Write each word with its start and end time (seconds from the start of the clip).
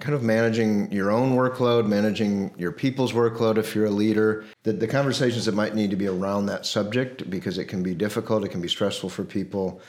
kind 0.00 0.14
of 0.14 0.22
managing 0.22 0.90
your 0.90 1.10
own 1.10 1.36
workload, 1.36 1.86
managing 1.86 2.52
your 2.58 2.72
people's 2.72 3.12
workload 3.12 3.58
if 3.58 3.74
you're 3.74 3.86
a 3.86 3.90
leader, 3.90 4.44
the, 4.64 4.72
the 4.72 4.88
conversations 4.88 5.44
that 5.44 5.54
might 5.54 5.74
need 5.74 5.90
to 5.90 5.96
be 5.96 6.08
around 6.08 6.46
that 6.46 6.66
subject 6.66 7.30
because 7.30 7.58
it 7.58 7.66
can 7.66 7.82
be 7.82 7.94
difficult, 7.94 8.44
it 8.44 8.48
can 8.48 8.60
be 8.60 8.68
stressful 8.68 9.08
for 9.08 9.24
people. 9.24 9.80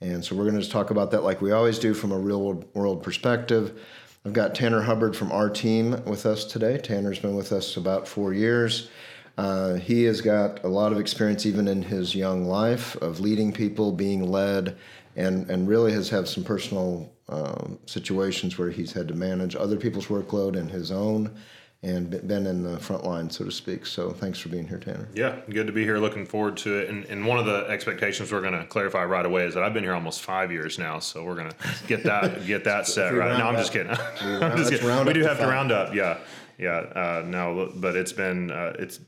And 0.00 0.24
so 0.24 0.34
we're 0.34 0.44
going 0.44 0.54
to 0.54 0.60
just 0.60 0.72
talk 0.72 0.90
about 0.90 1.10
that 1.10 1.24
like 1.24 1.42
we 1.42 1.52
always 1.52 1.78
do 1.78 1.92
from 1.92 2.10
a 2.10 2.18
real 2.18 2.64
world 2.74 3.02
perspective. 3.02 3.78
I've 4.24 4.32
got 4.32 4.54
Tanner 4.54 4.82
Hubbard 4.82 5.14
from 5.14 5.30
our 5.30 5.50
team 5.50 6.02
with 6.04 6.26
us 6.26 6.44
today. 6.44 6.78
Tanner's 6.78 7.18
been 7.18 7.36
with 7.36 7.52
us 7.52 7.76
about 7.76 8.08
four 8.08 8.32
years. 8.32 8.90
Uh, 9.38 9.74
he 9.74 10.04
has 10.04 10.20
got 10.20 10.62
a 10.64 10.68
lot 10.68 10.92
of 10.92 10.98
experience, 10.98 11.46
even 11.46 11.68
in 11.68 11.82
his 11.82 12.14
young 12.14 12.44
life, 12.44 12.96
of 12.96 13.20
leading 13.20 13.52
people, 13.52 13.92
being 13.92 14.30
led, 14.30 14.76
and, 15.16 15.50
and 15.50 15.68
really 15.68 15.92
has 15.92 16.08
had 16.08 16.28
some 16.28 16.44
personal 16.44 17.12
um, 17.28 17.78
situations 17.86 18.58
where 18.58 18.70
he's 18.70 18.92
had 18.92 19.08
to 19.08 19.14
manage 19.14 19.56
other 19.56 19.76
people's 19.76 20.06
workload 20.06 20.56
and 20.56 20.70
his 20.70 20.90
own 20.90 21.36
and 21.82 22.10
been 22.28 22.46
in 22.46 22.62
the 22.62 22.78
front 22.78 23.04
line, 23.04 23.30
so 23.30 23.44
to 23.44 23.50
speak. 23.50 23.86
So 23.86 24.10
thanks 24.10 24.38
for 24.38 24.50
being 24.50 24.68
here, 24.68 24.78
Tanner. 24.78 25.08
Yeah, 25.14 25.36
good 25.48 25.66
to 25.66 25.72
be 25.72 25.82
here. 25.82 25.96
Looking 25.96 26.26
forward 26.26 26.58
to 26.58 26.78
it. 26.78 26.90
And, 26.90 27.06
and 27.06 27.26
one 27.26 27.38
of 27.38 27.46
the 27.46 27.66
expectations 27.68 28.30
we're 28.30 28.42
going 28.42 28.52
to 28.52 28.66
clarify 28.66 29.04
right 29.04 29.24
away 29.24 29.44
is 29.46 29.54
that 29.54 29.62
I've 29.62 29.72
been 29.72 29.84
here 29.84 29.94
almost 29.94 30.20
five 30.20 30.52
years 30.52 30.78
now, 30.78 30.98
so 30.98 31.24
we're 31.24 31.36
going 31.36 31.50
to 31.50 31.56
get 31.86 32.04
that 32.04 32.44
get 32.46 32.64
that 32.64 32.86
set 32.86 33.14
right. 33.14 33.38
No, 33.38 33.48
I'm 33.48 33.56
just 33.56 33.72
kidding. 33.72 33.92
I'm 34.20 34.58
just 34.58 34.70
kidding. 34.70 35.06
We 35.06 35.12
do 35.14 35.22
have 35.22 35.38
to 35.38 35.46
round 35.46 35.72
up. 35.72 35.94
Yeah, 35.94 36.18
yeah. 36.58 36.70
Uh, 36.70 37.24
no, 37.26 37.72
but 37.76 37.96
it's 37.96 38.12
been 38.12 38.50
uh, 38.50 38.74
it's 38.78 39.00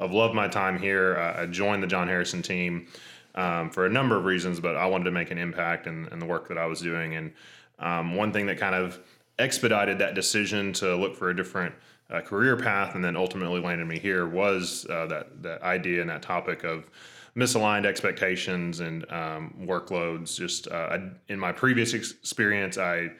I've 0.00 0.12
loved 0.12 0.34
my 0.34 0.48
time 0.48 0.78
here. 0.78 1.18
Uh, 1.18 1.42
I 1.42 1.46
joined 1.46 1.82
the 1.82 1.86
Jon 1.86 2.08
Harrison 2.08 2.40
team 2.40 2.86
um, 3.34 3.70
for 3.70 3.86
a 3.86 3.90
number 3.90 4.16
of 4.16 4.24
reasons, 4.24 4.60
but 4.60 4.76
I 4.76 4.86
wanted 4.86 5.04
to 5.04 5.10
make 5.10 5.30
an 5.30 5.38
impact 5.38 5.86
in, 5.86 6.08
in 6.12 6.18
the 6.18 6.26
work 6.26 6.48
that 6.48 6.58
I 6.58 6.66
was 6.66 6.80
doing 6.80 7.16
and 7.16 7.32
um, 7.78 8.14
one 8.14 8.32
thing 8.32 8.46
that 8.46 8.58
kind 8.58 8.74
of 8.74 9.00
expedited 9.38 9.98
that 9.98 10.14
decision 10.14 10.72
to 10.74 10.94
look 10.94 11.16
for 11.16 11.30
a 11.30 11.36
different 11.36 11.74
uh, 12.10 12.20
career 12.20 12.56
path 12.56 12.94
and 12.94 13.04
then 13.04 13.16
ultimately 13.16 13.60
landed 13.60 13.86
me 13.86 13.98
here 13.98 14.26
was 14.26 14.86
uh, 14.90 15.06
that 15.06 15.42
that 15.42 15.62
idea 15.62 16.00
and 16.00 16.10
that 16.10 16.22
topic 16.22 16.62
of 16.62 16.88
misaligned 17.36 17.84
expectations 17.84 18.80
and 18.80 19.10
um, 19.10 19.54
workloads. 19.62 20.36
Just 20.36 20.68
uh, 20.68 20.88
I, 20.92 21.10
in 21.28 21.38
my 21.38 21.52
previous 21.52 21.94
experience, 21.94 22.78
I 22.78 23.10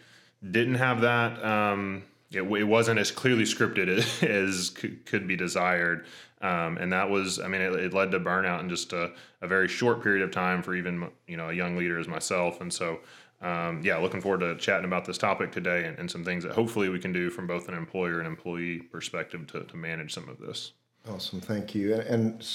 didn't 0.51 0.77
have 0.77 1.01
that. 1.01 1.45
Um, 1.45 2.05
it, 2.31 2.43
it, 2.43 2.65
wasn't 2.65 2.99
as 2.99 3.11
clearly 3.11 3.45
scripted 3.45 4.23
as 4.29 4.71
could, 4.71 5.05
could 5.07 5.27
be 5.27 5.37
desired. 5.37 6.07
Um, 6.45 6.77
and 6.77 6.93
that 6.93 7.09
was, 7.09 7.41
I 7.41 7.49
mean, 7.49 7.63
it, 7.63 7.73
it, 7.73 7.95
led 7.95 8.11
to 8.11 8.21
burnout 8.21 8.61
in 8.61 8.69
just 8.69 8.93
a, 8.93 9.13
a, 9.41 9.49
very 9.49 9.67
short 9.67 10.03
period 10.03 10.23
of 10.23 10.31
time 10.31 10.63
for 10.63 10.75
even, 10.75 11.09
you 11.27 11.39
know, 11.39 11.49
a 11.49 11.55
young 11.55 11.75
leader 11.75 11.99
as 11.99 12.07
myself. 12.07 12.61
And 12.61 12.71
so 12.71 13.01
um, 13.45 13.83
yeah, 13.83 13.99
looking 13.99 14.21
forward 14.21 14.41
to 14.41 14.57
chatting 14.57 14.87
about 14.87 15.05
this 15.05 15.19
topic 15.19 15.53
today 15.53 15.85
and, 15.85 15.99
and, 15.99 16.11
some 16.11 16.25
things 16.25 16.45
that 16.45 16.53
hopefully 16.53 16.89
we 16.89 16.99
can 16.99 17.13
do 17.13 17.29
from 17.29 17.47
both 17.47 17.69
an 17.69 17.75
employer 17.75 18.19
and 18.19 18.27
employee 18.27 18.79
perspective 18.79 19.47
to, 19.49 19.65
to 19.65 19.77
manage 19.77 20.15
some 20.15 20.29
of 20.29 20.39
this. 20.39 20.73
Awesome, 21.09 21.41
thank 21.41 21.75
you. 21.75 21.95
And 21.95 22.47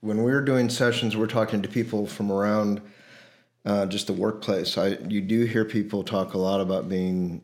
when 0.00 0.22
we're 0.22 0.40
doing 0.40 0.70
sessions, 0.70 1.14
we're 1.14 1.26
talking 1.26 1.60
to 1.60 1.68
people 1.68 2.06
from 2.06 2.32
around 2.32 2.80
uh, 3.66 3.84
just 3.84 4.06
the 4.06 4.14
workplace. 4.14 4.78
I 4.78 4.96
you 5.08 5.20
do 5.20 5.44
hear 5.44 5.66
people 5.66 6.02
talk 6.02 6.32
a 6.32 6.38
lot 6.38 6.62
about 6.62 6.88
being 6.88 7.42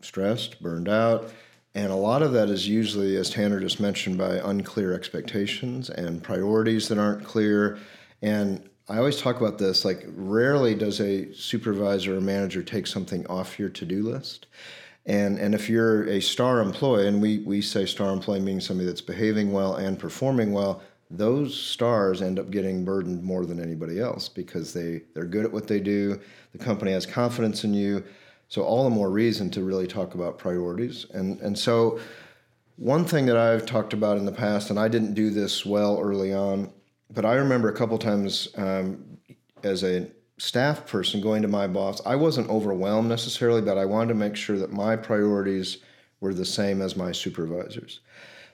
stressed, 0.00 0.62
burned 0.62 0.88
out, 0.88 1.30
and 1.74 1.92
a 1.92 1.96
lot 1.96 2.22
of 2.22 2.32
that 2.32 2.48
is 2.48 2.66
usually, 2.66 3.16
as 3.16 3.30
Tanner 3.30 3.60
just 3.60 3.80
mentioned, 3.80 4.18
by 4.18 4.36
unclear 4.36 4.92
expectations 4.92 5.88
and 5.88 6.22
priorities 6.22 6.88
that 6.88 6.98
aren't 6.98 7.24
clear. 7.24 7.78
And 8.22 8.68
I 8.88 8.98
always 8.98 9.20
talk 9.20 9.40
about 9.40 9.58
this 9.58 9.84
like, 9.84 10.04
rarely 10.08 10.74
does 10.74 11.00
a 11.00 11.32
supervisor 11.32 12.16
or 12.16 12.20
manager 12.20 12.62
take 12.62 12.88
something 12.88 13.24
off 13.28 13.58
your 13.58 13.68
to 13.68 13.84
do 13.84 14.02
list. 14.02 14.46
And, 15.06 15.38
and 15.38 15.54
if 15.54 15.70
you're 15.70 16.04
a 16.08 16.20
star 16.20 16.60
employee, 16.60 17.06
and 17.06 17.22
we, 17.22 17.38
we 17.38 17.62
say 17.62 17.86
star 17.86 18.12
employee 18.12 18.40
meaning 18.40 18.60
somebody 18.60 18.86
that's 18.86 19.00
behaving 19.00 19.52
well 19.52 19.76
and 19.76 19.98
performing 19.98 20.52
well, 20.52 20.82
those 21.08 21.58
stars 21.58 22.20
end 22.22 22.38
up 22.38 22.50
getting 22.50 22.84
burdened 22.84 23.22
more 23.22 23.46
than 23.46 23.60
anybody 23.60 24.00
else 24.00 24.28
because 24.28 24.72
they, 24.72 25.02
they're 25.14 25.24
good 25.24 25.44
at 25.44 25.52
what 25.52 25.66
they 25.66 25.80
do. 25.80 26.20
The 26.52 26.58
company 26.58 26.92
has 26.92 27.06
confidence 27.06 27.64
in 27.64 27.74
you. 27.74 28.04
So, 28.50 28.62
all 28.62 28.84
the 28.84 28.90
more 28.90 29.10
reason 29.10 29.48
to 29.52 29.62
really 29.62 29.86
talk 29.86 30.14
about 30.14 30.36
priorities. 30.36 31.06
And, 31.14 31.40
and 31.40 31.58
so, 31.58 31.98
one 32.76 33.04
thing 33.04 33.24
that 33.26 33.36
I've 33.36 33.64
talked 33.64 33.92
about 33.92 34.18
in 34.18 34.26
the 34.26 34.32
past, 34.32 34.70
and 34.70 34.78
I 34.78 34.88
didn't 34.88 35.14
do 35.14 35.30
this 35.30 35.64
well 35.64 35.98
early 35.98 36.34
on, 36.34 36.72
but 37.10 37.24
I 37.24 37.34
remember 37.34 37.68
a 37.68 37.74
couple 37.74 37.96
times 37.96 38.48
um, 38.56 39.18
as 39.62 39.84
a 39.84 40.10
staff 40.38 40.86
person 40.86 41.20
going 41.20 41.42
to 41.42 41.48
my 41.48 41.66
boss. 41.66 42.00
I 42.06 42.16
wasn't 42.16 42.48
overwhelmed 42.48 43.08
necessarily, 43.08 43.60
but 43.60 43.76
I 43.78 43.84
wanted 43.84 44.08
to 44.08 44.14
make 44.14 44.34
sure 44.34 44.58
that 44.58 44.72
my 44.72 44.96
priorities 44.96 45.78
were 46.20 46.34
the 46.34 46.44
same 46.44 46.80
as 46.80 46.96
my 46.96 47.12
supervisors. 47.12 48.00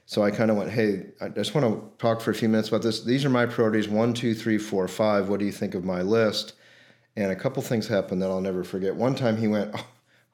So 0.04 0.22
I 0.22 0.30
kind 0.30 0.50
of 0.50 0.56
went, 0.56 0.70
hey, 0.70 1.06
I 1.20 1.28
just 1.28 1.54
want 1.54 1.66
to 1.66 1.98
talk 1.98 2.20
for 2.20 2.32
a 2.32 2.34
few 2.34 2.48
minutes 2.48 2.68
about 2.68 2.82
this. 2.82 3.02
These 3.02 3.24
are 3.24 3.30
my 3.30 3.46
priorities 3.46 3.88
one, 3.88 4.14
two, 4.14 4.34
three, 4.34 4.58
four, 4.58 4.86
five. 4.88 5.28
What 5.28 5.40
do 5.40 5.46
you 5.46 5.52
think 5.52 5.74
of 5.74 5.84
my 5.84 6.02
list? 6.02 6.52
And 7.16 7.32
a 7.32 7.36
couple 7.36 7.62
things 7.62 7.88
happened 7.88 8.20
that 8.22 8.30
I'll 8.30 8.40
never 8.40 8.62
forget. 8.62 8.94
One 8.94 9.14
time 9.14 9.36
he 9.36 9.48
went, 9.48 9.72
oh, 9.76 9.86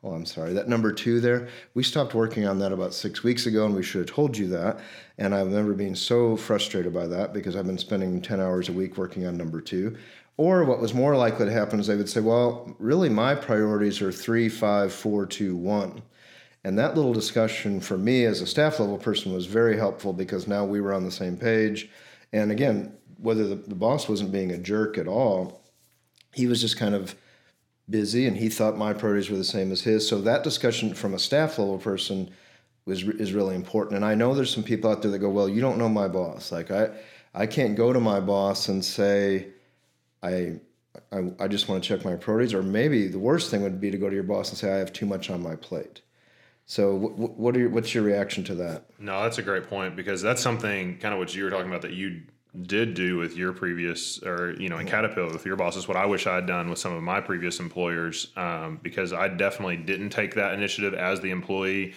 Oh, 0.05 0.11
I'm 0.11 0.27
sorry. 0.27 0.53
That 0.53 0.69
number 0.69 0.93
two 0.93 1.21
there, 1.21 1.47
we 1.75 1.85
stopped 1.85 2.13
working 2.13 2.45
on 2.45 2.59
that 2.59 2.73
about 2.73 2.93
six 2.93 3.23
weeks 3.23 3.47
ago, 3.47 3.67
and 3.67 3.75
we 3.75 3.85
should 3.85 4.01
have 4.01 4.15
told 4.15 4.37
you 4.37 4.49
that. 4.49 4.81
And 5.19 5.33
I 5.33 5.39
remember 5.39 5.75
being 5.75 5.95
so 5.95 6.37
frustrated 6.37 6.93
by 6.93 7.07
that 7.07 7.33
because 7.33 7.55
I've 7.55 7.69
been 7.69 7.79
spending 7.79 8.21
10 8.21 8.41
hours 8.41 8.69
a 8.69 8.73
week 8.73 8.97
working 8.97 9.27
on 9.27 9.37
number 9.37 9.61
two. 9.61 9.97
Or 10.39 10.65
what 10.65 10.81
was 10.81 10.93
more 10.93 11.17
likely 11.17 11.47
to 11.47 11.53
happen 11.53 11.79
is 11.79 11.87
they 11.87 11.95
would 11.95 12.09
say, 12.09 12.21
well, 12.21 12.75
really, 12.81 13.11
my 13.11 13.37
priorities 13.37 14.03
are 14.03 14.11
three, 14.11 14.49
five, 14.49 14.93
four, 14.93 15.25
two, 15.25 15.55
one. 15.55 16.03
And 16.65 16.77
that 16.79 16.97
little 16.97 17.13
discussion 17.13 17.81
for 17.81 17.97
me 17.97 18.25
as 18.25 18.41
a 18.41 18.47
staff 18.47 18.81
level 18.81 18.99
person 18.99 19.33
was 19.33 19.47
very 19.47 19.77
helpful 19.77 20.13
because 20.13 20.49
now 20.49 20.65
we 20.65 20.81
were 20.81 20.95
on 20.95 21.05
the 21.05 21.13
same 21.13 21.37
page. 21.37 21.91
And 22.33 22.51
again, 22.51 22.97
whether 23.19 23.47
the, 23.47 23.55
the 23.55 23.75
boss 23.77 24.09
wasn't 24.09 24.33
being 24.33 24.51
a 24.51 24.59
jerk 24.59 24.99
at 24.99 25.07
all, 25.07 25.62
he 26.33 26.47
was 26.47 26.61
just 26.61 26.77
kind 26.77 26.95
of 26.95 27.15
busy 27.89 28.27
and 28.27 28.37
he 28.37 28.49
thought 28.49 28.77
my 28.77 28.93
priorities 28.93 29.31
were 29.31 29.37
the 29.37 29.45
same 29.45 29.73
as 29.73 29.83
his. 29.83 30.09
So 30.09 30.21
that 30.23 30.43
discussion 30.43 30.95
from 30.95 31.15
a 31.15 31.19
staff 31.19 31.59
level 31.59 31.79
person 31.79 32.31
was 32.85 33.03
is 33.03 33.33
really 33.33 33.55
important. 33.55 33.97
And 33.97 34.05
I 34.05 34.15
know 34.15 34.35
there's 34.35 34.53
some 34.53 34.65
people 34.65 34.91
out 34.91 35.03
there 35.03 35.11
that 35.11 35.19
go, 35.19 35.31
"Well, 35.31 35.49
you 35.49 35.61
don't 35.61 35.79
know 35.79 35.89
my 35.89 36.09
boss." 36.09 36.51
Like 36.51 36.71
I 36.71 36.91
I 37.35 37.47
can't 37.47 37.77
go 37.77 37.93
to 37.93 38.01
my 38.01 38.21
boss 38.21 38.69
and 38.69 38.85
say 38.85 39.49
I 40.23 40.61
I, 41.11 41.33
I 41.39 41.49
just 41.49 41.69
want 41.69 41.83
to 41.83 41.89
check 41.89 42.05
my 42.05 42.17
priorities 42.17 42.55
or 42.55 42.63
maybe 42.63 43.09
the 43.09 43.19
worst 43.19 43.51
thing 43.51 43.63
would 43.63 43.81
be 43.81 43.91
to 43.91 43.99
go 43.99 44.09
to 44.09 44.15
your 44.15 44.25
boss 44.25 44.51
and 44.51 44.59
say 44.59 44.73
I 44.73 44.79
have 44.79 44.93
too 44.93 45.07
much 45.07 45.31
on 45.31 45.43
my 45.43 45.57
plate. 45.57 46.03
So 46.67 46.95
what, 46.95 47.57
are 47.57 47.61
your, 47.61 47.69
what's 47.71 47.95
your 47.95 48.05
reaction 48.05 48.45
to 48.45 48.55
that? 48.55 48.85
No, 48.99 49.23
that's 49.23 49.39
a 49.39 49.43
great 49.43 49.69
point 49.69 49.97
because 49.97 50.23
that's 50.23 50.41
something 50.41 50.97
kind 50.99 51.13
of 51.13 51.19
what 51.19 51.35
you 51.35 51.45
were 51.45 51.51
talking 51.51 51.67
about 51.67 51.83
that 51.83 51.93
you 51.93 52.23
did 52.61 52.93
do 52.93 53.17
with 53.17 53.35
your 53.35 53.53
previous 53.53 54.23
or 54.23 54.55
you 54.61 54.69
know 54.69 54.79
in 54.79 54.87
caterpillar 54.87 55.33
with 55.33 55.47
your 55.47 55.57
bosses 55.57 55.89
what 55.89 55.97
i 55.97 56.05
wish 56.05 56.27
i 56.27 56.35
had 56.35 56.47
done 56.47 56.69
with 56.69 56.79
some 56.79 56.93
of 56.93 57.03
my 57.03 57.19
previous 57.19 57.61
employers 57.61 58.31
um, 58.37 58.79
because 58.83 59.15
i 59.15 59.27
definitely 59.27 59.77
didn't 59.77 60.11
take 60.11 60.35
that 60.35 60.53
initiative 60.53 60.93
as 60.93 61.19
the 61.21 61.31
employee 61.31 61.95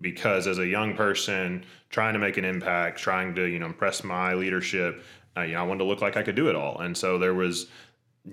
because 0.00 0.46
as 0.46 0.58
a 0.58 0.66
young 0.66 0.94
person 0.94 1.64
trying 1.90 2.12
to 2.12 2.20
make 2.20 2.36
an 2.36 2.44
impact 2.44 3.00
trying 3.00 3.34
to 3.34 3.46
you 3.46 3.58
know 3.58 3.66
impress 3.66 4.04
my 4.04 4.32
leadership 4.34 5.02
uh, 5.36 5.42
you 5.42 5.54
know 5.54 5.60
i 5.60 5.62
wanted 5.64 5.78
to 5.78 5.84
look 5.84 6.00
like 6.00 6.16
i 6.16 6.22
could 6.22 6.36
do 6.36 6.48
it 6.48 6.54
all. 6.54 6.78
And 6.80 6.96
so 6.96 7.18
there 7.18 7.34
was 7.34 7.66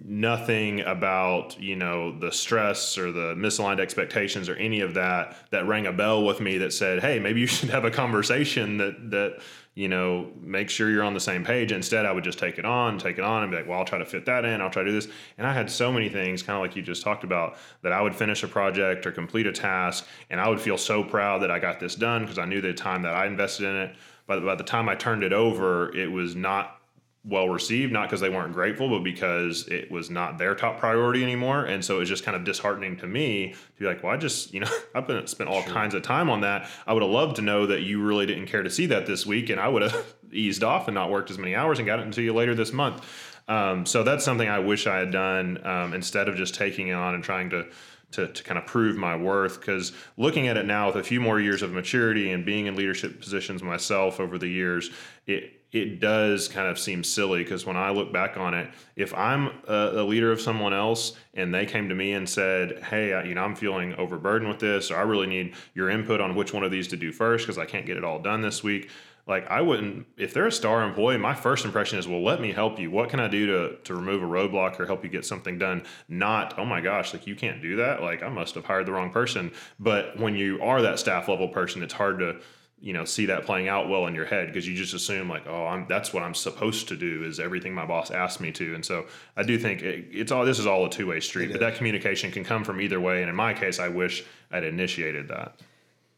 nothing 0.06 0.81
about 0.81 1.59
you 1.59 1.75
know 1.75 2.18
the 2.18 2.31
stress 2.31 2.98
or 2.98 3.12
the 3.12 3.36
misaligned 3.36 3.80
expectations 3.80 4.50
or 4.50 4.56
any 4.56 4.81
of 4.81 4.95
that 4.95 5.36
that 5.51 5.68
rang 5.68 5.86
a 5.86 5.94
bell 5.94 6.24
with 6.24 6.42
me 6.42 6.57
that 6.57 6.74
said 6.74 7.00
hey 7.00 7.19
maybe 7.19 7.39
you 7.39 7.48
should 7.56 7.69
have 7.69 7.86
a 7.86 7.92
conversation 7.92 8.77
that 8.77 9.12
that 9.12 9.39
you 9.75 9.88
know, 9.88 10.30
make 10.40 10.70
sure 10.70 10.92
you're 10.92 11.04
on 11.04 11.16
the 11.16 11.20
same 11.20 11.44
page. 11.44 11.72
Instead, 11.72 12.06
I 12.06 12.12
would 12.12 12.24
just 12.24 12.38
take 12.38 12.60
it 12.60 12.66
on, 12.66 13.00
take 13.00 13.18
it 13.18 13.24
on, 13.24 13.42
and 13.42 13.52
be 13.52 13.58
like, 13.58 13.68
well, 13.68 13.80
I'll 13.80 13.86
try 13.86 13.98
to 13.98 14.06
fit 14.06 14.25
that 14.28 14.46
in. 14.46 14.62
I'll 14.62 14.70
try 14.70 14.84
to 14.84 14.90
do 14.90 14.96
this. 14.96 15.08
And 15.38 15.48
I 15.48 15.54
had 15.54 15.70
so 15.70 15.92
many 15.92 16.10
things, 16.10 16.44
kind 16.44 16.56
of 16.56 16.62
like 16.62 16.75
you 16.75 16.84
just 16.84 17.02
talked 17.02 17.24
about, 17.24 17.58
that 17.81 17.92
I 17.92 18.02
would 18.02 18.16
finish 18.16 18.44
a 18.44 18.48
project 18.48 19.06
or 19.08 19.12
complete 19.12 19.48
a 19.48 19.52
task, 19.52 20.06
and 20.30 20.40
I 20.40 20.48
would 20.48 20.62
feel 20.62 20.78
so 20.78 21.04
proud 21.04 21.42
that 21.42 21.50
I 21.50 21.58
got 21.58 21.80
this 21.80 21.96
done 21.96 22.22
because 22.22 22.38
I 22.38 22.46
knew 22.46 22.62
the 22.62 22.74
time 22.74 23.02
that 23.02 23.16
I 23.16 23.25
invested 23.25 23.66
in 23.66 23.75
it. 23.75 23.96
But 24.28 24.46
by 24.46 24.56
the 24.56 24.64
time 24.64 24.88
I 24.88 24.96
turned 24.96 25.24
it 25.24 25.34
over, 25.34 25.94
it 25.96 26.12
was 26.12 26.36
not 26.36 26.80
well 27.25 27.48
received, 27.48 27.94
not 27.94 28.10
because 28.10 28.20
they 28.20 28.30
weren't 28.30 28.52
grateful, 28.52 28.90
but 28.90 29.00
because 29.00 29.68
it 29.70 29.90
was 29.90 30.10
not 30.10 30.38
their 30.38 30.54
top 30.56 30.78
priority 30.78 31.24
anymore. 31.24 31.64
And 31.64 31.84
so 31.84 31.96
it 31.96 32.00
was 32.00 32.10
just 32.10 32.25
kind 32.25 32.36
of 32.36 32.44
disheartening 32.44 32.98
to 32.98 33.08
me 33.08 33.54
to 33.54 33.80
be 33.80 33.86
like, 33.86 34.04
well, 34.04 34.12
I 34.14 34.18
just, 34.18 34.54
you 34.54 34.60
know, 34.60 34.70
I've 34.96 35.08
been 35.08 35.25
spent 35.28 35.50
all 35.50 35.64
sure. 35.64 35.72
kinds 35.72 35.96
of 35.96 36.02
time 36.02 36.30
on 36.30 36.42
that. 36.42 36.70
I 36.86 36.92
would 36.92 37.02
have 37.02 37.12
loved 37.12 37.38
to 37.38 37.42
know 37.42 37.66
that 37.68 37.84
you 37.84 38.04
really 38.04 38.25
didn't 38.25 38.48
care 38.48 38.64
to 38.64 38.70
see 38.70 38.88
that 38.88 39.06
this 39.06 39.25
week, 39.25 39.50
and 39.50 39.60
I 39.60 39.70
would 39.70 39.84
have 39.84 40.14
eased 40.34 40.64
off 40.64 40.88
and 40.90 40.96
not 40.96 41.10
worked 41.10 41.31
as 41.31 41.38
many 41.38 41.56
hours 41.56 41.80
and 41.80 41.86
got 41.86 42.00
it 42.00 42.04
into 42.04 42.22
you 42.22 42.34
later 42.34 42.56
this 42.56 42.74
month. 42.74 43.06
Um, 43.48 43.86
so 43.86 44.04
that's 44.04 44.25
something 44.25 44.48
I 44.48 44.60
wish 44.60 44.86
I 44.88 44.98
had 44.98 45.12
done 45.12 45.66
um, 45.66 45.94
instead 45.94 46.28
of 46.28 46.36
just 46.36 46.56
taking 46.56 46.90
it 46.90 46.94
on 46.94 47.16
and 47.16 47.24
trying 47.24 47.50
to 47.52 47.68
to, 48.12 48.28
to 48.28 48.44
kind 48.44 48.60
of 48.60 48.68
prove 48.68 48.96
my 48.96 49.16
worth. 49.16 49.60
Because 49.60 49.92
looking 50.18 50.48
at 50.48 50.56
it 50.56 50.68
now 50.68 50.88
with 50.88 50.98
a 50.98 51.04
few 51.04 51.20
more 51.20 51.40
years 51.40 51.64
of 51.64 51.72
maturity 51.72 52.31
and 52.31 52.46
being 52.46 52.68
in 52.68 52.75
leadership 52.75 53.20
positions 53.20 53.64
myself 53.64 54.20
over 54.20 54.38
the 54.38 54.48
years, 54.48 54.92
it 55.25 55.62
it 55.74 56.00
does 56.00 56.48
kind 56.48 56.68
of 56.68 56.78
seem 56.78 57.04
silly 57.04 57.44
because 57.44 57.66
when 57.66 57.75
I 57.75 57.90
look 57.90 58.14
back 58.14 58.38
on 58.38 58.54
it, 58.54 58.70
if 58.96 59.14
I'm 59.16 59.48
a, 59.68 59.92
a, 59.96 60.04
leader 60.04 60.31
of 60.31 60.40
someone 60.40 60.74
else 60.74 61.18
and 61.34 61.54
they 61.54 61.66
came 61.66 61.90
to 61.90 61.96
me 61.96 62.14
and 62.14 62.30
said, 62.30 62.84
"Hey, 62.84 63.14
I, 63.14 63.24
you 63.24 63.34
know, 63.34 63.44
I'm 63.44 63.56
feeling 63.56 63.96
overburdened 63.96 64.48
with 64.48 64.60
this, 64.60 64.92
or 64.92 64.98
I 64.98 65.02
really 65.02 65.28
need 65.28 65.56
your 65.74 65.90
input 65.90 66.22
on 66.22 66.36
which 66.36 66.54
one 66.54 66.64
of 66.64 66.72
these 66.72 66.88
to 66.90 66.96
do 66.96 67.12
first 67.12 67.46
because 67.46 67.58
I 67.58 67.66
can't 67.66 67.88
get 67.88 67.98
it 67.98 68.04
all 68.04 68.20
done 68.20 68.42
this 68.42 68.64
week," 68.64 68.90
like 69.25 69.50
I 69.50 69.62
wouldn't 69.62 70.06
if 70.16 70.34
they're 70.34 70.48
a 70.48 70.52
star 70.52 70.84
employee, 70.84 71.18
my 71.18 71.34
first 71.34 71.66
impression 71.66 71.98
is, 71.98 72.08
well, 72.08 72.24
let 72.24 72.40
me 72.40 72.52
help 72.52 72.78
you. 72.78 72.92
What 72.92 73.10
can 73.10 73.20
I 73.20 73.28
do 73.28 73.48
to 73.48 73.78
to 73.86 73.96
remove 73.96 74.22
a 74.22 74.28
roadblock 74.28 74.80
or 74.80 74.86
help 74.86 75.04
you 75.04 75.10
get 75.10 75.25
something 75.25 75.58
done? 75.58 75.84
Not, 76.08 76.60
oh 76.60 76.66
my 76.66 76.81
gosh, 76.81 77.14
like 77.14 77.25
you 77.25 77.36
can't 77.36 77.62
do 77.62 77.78
that. 77.78 78.04
Like 78.04 78.22
I 78.22 78.30
must 78.30 78.54
have 78.56 78.66
hired 78.66 78.86
the 78.86 78.92
wrong 78.92 79.12
person. 79.12 79.52
But 79.80 80.20
when 80.20 80.36
you 80.36 80.62
are 80.62 80.84
that 80.84 81.00
staff 81.00 81.30
level 81.30 81.48
person, 81.48 81.81
it's 81.81 81.94
hard 81.94 82.20
to 82.20 82.42
you 82.83 82.91
know 82.91 83.06
see 83.06 83.25
that 83.27 83.45
playing 83.45 83.69
out 83.69 83.88
well 83.88 84.07
in 84.07 84.13
your 84.13 84.25
head 84.25 84.47
because 84.47 84.68
you 84.68 84.75
just 84.75 84.94
assume 84.94 85.30
like 85.30 85.47
oh 85.47 85.65
I'm 85.65 85.88
that's 85.88 86.12
what 86.12 86.21
I'm 86.21 86.35
supposed 86.35 86.89
to 86.89 86.97
do 86.97 87.24
is 87.24 87.39
everything 87.39 87.74
my 87.74 87.85
boss 87.85 88.12
asked 88.12 88.41
me 88.41 88.51
to 88.51 88.75
and 88.75 88.85
so 88.85 89.06
I 89.38 89.44
do 89.44 89.57
think 89.57 89.81
it, 89.81 90.07
it's 90.12 90.33
all 90.33 90.44
this 90.44 90.59
is 90.59 90.68
all 90.68 90.85
a 90.85 90.89
two 90.89 91.07
way 91.07 91.21
street 91.21 91.45
it 91.45 91.53
but 91.53 91.62
is. 91.62 91.71
that 91.71 91.77
communication 91.77 92.30
can 92.30 92.44
come 92.44 92.65
from 92.65 92.81
either 92.81 93.00
way 93.00 93.21
and 93.21 93.30
in 93.30 93.35
my 93.38 93.53
case 93.53 93.80
I 93.80 93.88
wish 93.88 94.25
I'd 94.51 94.65
initiated 94.65 95.30
that 95.30 95.62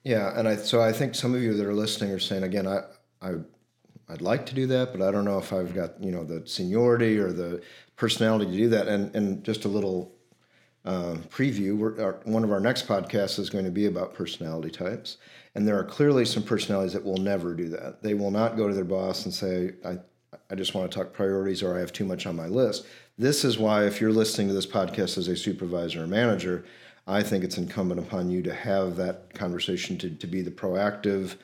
yeah 0.03 0.37
and 0.37 0.47
I 0.47 0.55
so 0.55 0.81
I 0.81 0.91
think 0.91 1.13
some 1.13 1.35
of 1.35 1.41
you 1.41 1.53
that 1.53 1.65
are 1.65 1.73
listening 1.73 2.09
are 2.11 2.19
saying 2.19 2.41
again 2.41 2.65
I 2.65 2.81
I 3.21 3.35
I'd 4.07 4.21
like 4.21 4.45
to 4.47 4.53
do 4.53 4.67
that, 4.67 4.91
but 4.91 5.01
I 5.01 5.09
don't 5.09 5.25
know 5.25 5.39
if 5.39 5.51
I've 5.51 5.73
got 5.73 6.01
you 6.03 6.11
know 6.11 6.23
the 6.23 6.47
seniority 6.47 7.17
or 7.17 7.31
the 7.31 7.61
personality 7.95 8.51
to 8.51 8.57
do 8.57 8.69
that. 8.69 8.87
And 8.87 9.15
and 9.15 9.43
just 9.43 9.65
a 9.65 9.67
little 9.67 10.14
uh, 10.85 11.15
preview: 11.29 11.99
our, 11.99 12.19
one 12.23 12.43
of 12.43 12.51
our 12.51 12.59
next 12.59 12.87
podcasts 12.87 13.39
is 13.39 13.49
going 13.49 13.65
to 13.65 13.71
be 13.71 13.87
about 13.87 14.13
personality 14.13 14.69
types, 14.69 15.17
and 15.55 15.67
there 15.67 15.77
are 15.77 15.83
clearly 15.83 16.25
some 16.25 16.43
personalities 16.43 16.93
that 16.93 17.03
will 17.03 17.17
never 17.17 17.53
do 17.53 17.69
that. 17.69 18.01
They 18.01 18.13
will 18.13 18.31
not 18.31 18.55
go 18.55 18.67
to 18.67 18.73
their 18.73 18.83
boss 18.83 19.25
and 19.25 19.33
say, 19.33 19.73
"I 19.83 19.97
I 20.49 20.55
just 20.55 20.73
want 20.73 20.91
to 20.91 20.97
talk 20.97 21.13
priorities," 21.13 21.63
or 21.63 21.75
"I 21.75 21.79
have 21.79 21.91
too 21.91 22.05
much 22.05 22.25
on 22.25 22.35
my 22.35 22.47
list." 22.47 22.85
This 23.17 23.43
is 23.43 23.57
why, 23.57 23.85
if 23.85 23.99
you're 23.99 24.11
listening 24.11 24.47
to 24.49 24.53
this 24.53 24.65
podcast 24.65 25.17
as 25.17 25.27
a 25.27 25.35
supervisor 25.35 26.03
or 26.03 26.07
manager, 26.07 26.65
I 27.07 27.23
think 27.23 27.43
it's 27.43 27.57
incumbent 27.57 27.99
upon 27.99 28.29
you 28.29 28.41
to 28.43 28.53
have 28.53 28.95
that 28.97 29.33
conversation 29.33 29.97
to 29.99 30.09
to 30.09 30.27
be 30.27 30.41
the 30.41 30.51
proactive 30.51 31.35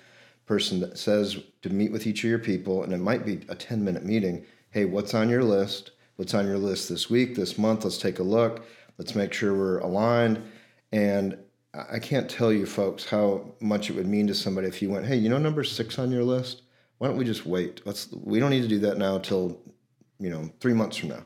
person 0.46 0.82
that 0.82 0.98
says 0.98 1.38
to 1.62 1.70
meet 1.70 1.92
with 1.92 2.06
each 2.06 2.24
of 2.24 2.30
your 2.30 2.40
people, 2.40 2.84
and 2.84 2.94
it 2.94 2.98
might 2.98 3.26
be 3.26 3.40
a 3.48 3.56
10 3.56 3.84
minute 3.84 4.04
meeting. 4.04 4.46
Hey, 4.72 4.86
what's 4.86 5.14
on 5.14 5.30
your 5.30 5.44
list? 5.44 5.92
What's 6.18 6.34
on 6.34 6.46
your 6.46 6.58
list 6.58 6.90
this 6.90 7.10
week, 7.10 7.36
this 7.36 7.58
month? 7.58 7.84
Let's 7.84 7.98
take 7.98 8.20
a 8.20 8.24
look. 8.24 8.66
Let's 9.02 9.16
make 9.16 9.34
sure 9.34 9.56
we're 9.56 9.80
aligned. 9.80 10.44
And 10.92 11.36
I 11.74 11.98
can't 11.98 12.30
tell 12.30 12.54
you, 12.54 12.68
folks, 12.68 13.04
how 13.04 13.56
much 13.60 13.90
it 13.90 13.96
would 13.96 14.06
mean 14.06 14.28
to 14.28 14.36
somebody 14.36 14.68
if 14.68 14.80
you 14.80 14.92
went, 14.92 15.08
hey, 15.08 15.16
you 15.16 15.28
know, 15.28 15.40
number 15.40 15.64
six 15.64 15.98
on 15.98 16.12
your 16.12 16.24
list? 16.24 16.62
Why 17.00 17.08
don't 17.08 17.18
we 17.18 17.26
just 17.26 17.48
wait? 17.48 17.82
Let's. 17.84 18.12
We 18.12 18.40
don't 18.40 18.52
need 18.52 18.62
to 18.62 18.68
do 18.68 18.78
that 18.82 19.00
now 19.00 19.18
till, 19.18 19.60
you 20.20 20.30
know, 20.30 20.52
three 20.60 20.76
months 20.76 20.98
from 20.98 21.10
now. 21.10 21.24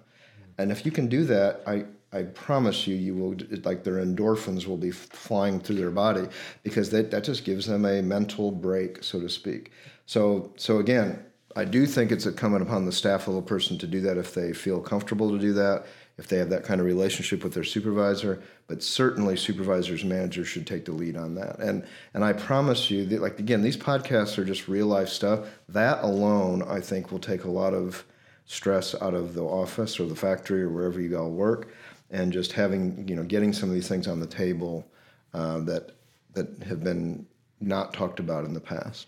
And 0.57 0.71
if 0.71 0.85
you 0.85 0.91
can 0.93 1.09
do 1.09 1.25
that, 1.25 1.63
I 1.67 1.83
I 2.13 2.23
promise 2.23 2.87
you, 2.87 2.95
you 2.95 3.13
will 3.13 3.35
like 3.65 3.83
their 3.83 3.95
endorphins 3.95 4.67
will 4.67 4.77
be 4.77 4.91
flying 4.91 5.59
through 5.59 5.75
their 5.75 5.91
body 5.91 6.29
because 6.63 6.91
that, 6.91 7.11
that 7.11 7.25
just 7.25 7.43
gives 7.43 7.65
them 7.65 7.83
a 7.83 8.01
mental 8.01 8.51
break, 8.51 9.03
so 9.03 9.19
to 9.19 9.27
speak. 9.27 9.73
So 10.05 10.53
so 10.55 10.79
again, 10.79 11.25
I 11.57 11.65
do 11.65 11.85
think 11.85 12.13
it's 12.13 12.25
incumbent 12.25 12.63
upon 12.63 12.85
the 12.85 12.93
staff 12.93 13.27
level 13.27 13.41
person 13.41 13.77
to 13.79 13.87
do 13.87 13.99
that 13.99 14.17
if 14.17 14.33
they 14.33 14.53
feel 14.53 14.79
comfortable 14.79 15.29
to 15.31 15.37
do 15.37 15.51
that, 15.53 15.87
if 16.17 16.27
they 16.27 16.37
have 16.37 16.49
that 16.49 16.63
kind 16.63 16.79
of 16.79 16.87
relationship 16.87 17.43
with 17.43 17.53
their 17.53 17.63
supervisor. 17.63 18.41
But 18.67 18.81
certainly, 18.81 19.35
supervisors 19.35 20.03
managers 20.03 20.47
should 20.47 20.65
take 20.65 20.85
the 20.85 20.91
lead 20.91 21.17
on 21.17 21.35
that. 21.35 21.59
And 21.59 21.85
and 22.13 22.23
I 22.23 22.33
promise 22.33 22.89
you 22.89 23.05
that, 23.07 23.21
like 23.21 23.39
again, 23.39 23.61
these 23.61 23.77
podcasts 23.77 24.37
are 24.37 24.45
just 24.45 24.67
real 24.67 24.87
life 24.87 25.09
stuff. 25.09 25.47
That 25.69 26.03
alone, 26.03 26.63
I 26.63 26.79
think, 26.79 27.11
will 27.11 27.19
take 27.19 27.43
a 27.43 27.51
lot 27.51 27.73
of 27.73 28.05
stress 28.45 28.95
out 29.01 29.13
of 29.13 29.33
the 29.33 29.43
office 29.43 29.99
or 29.99 30.05
the 30.05 30.15
factory 30.15 30.61
or 30.61 30.69
wherever 30.69 31.01
you 31.01 31.17
all 31.17 31.31
work 31.31 31.67
and 32.11 32.31
just 32.31 32.51
having 32.51 33.07
you 33.07 33.15
know 33.15 33.23
getting 33.23 33.51
some 33.51 33.69
of 33.69 33.75
these 33.75 33.87
things 33.87 34.07
on 34.07 34.19
the 34.19 34.27
table 34.27 34.85
uh, 35.33 35.59
that 35.59 35.91
that 36.33 36.47
have 36.63 36.83
been 36.83 37.25
not 37.61 37.93
talked 37.93 38.19
about 38.19 38.45
in 38.45 38.53
the 38.53 38.59
past. 38.59 39.07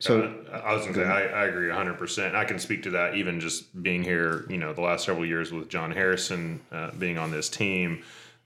So 0.00 0.22
uh, 0.50 0.56
I 0.56 0.72
was 0.72 0.82
going 0.82 0.94
to 0.94 1.04
say 1.04 1.06
I, 1.06 1.42
I, 1.42 1.44
agree 1.44 1.68
100. 1.68 1.98
percent 1.98 2.34
I 2.34 2.44
can 2.44 2.58
speak 2.58 2.82
to 2.84 2.90
that 2.90 3.14
even 3.14 3.38
just 3.38 3.80
being 3.82 4.02
here. 4.02 4.46
You 4.48 4.56
know, 4.56 4.72
the 4.72 4.80
last 4.80 5.04
several 5.04 5.26
years 5.26 5.52
with 5.52 5.68
Jon 5.68 5.92
Harrison 5.92 6.60
uh, 6.72 6.90
being 6.98 7.18
on 7.18 7.30
this 7.30 7.48
team. 7.48 8.02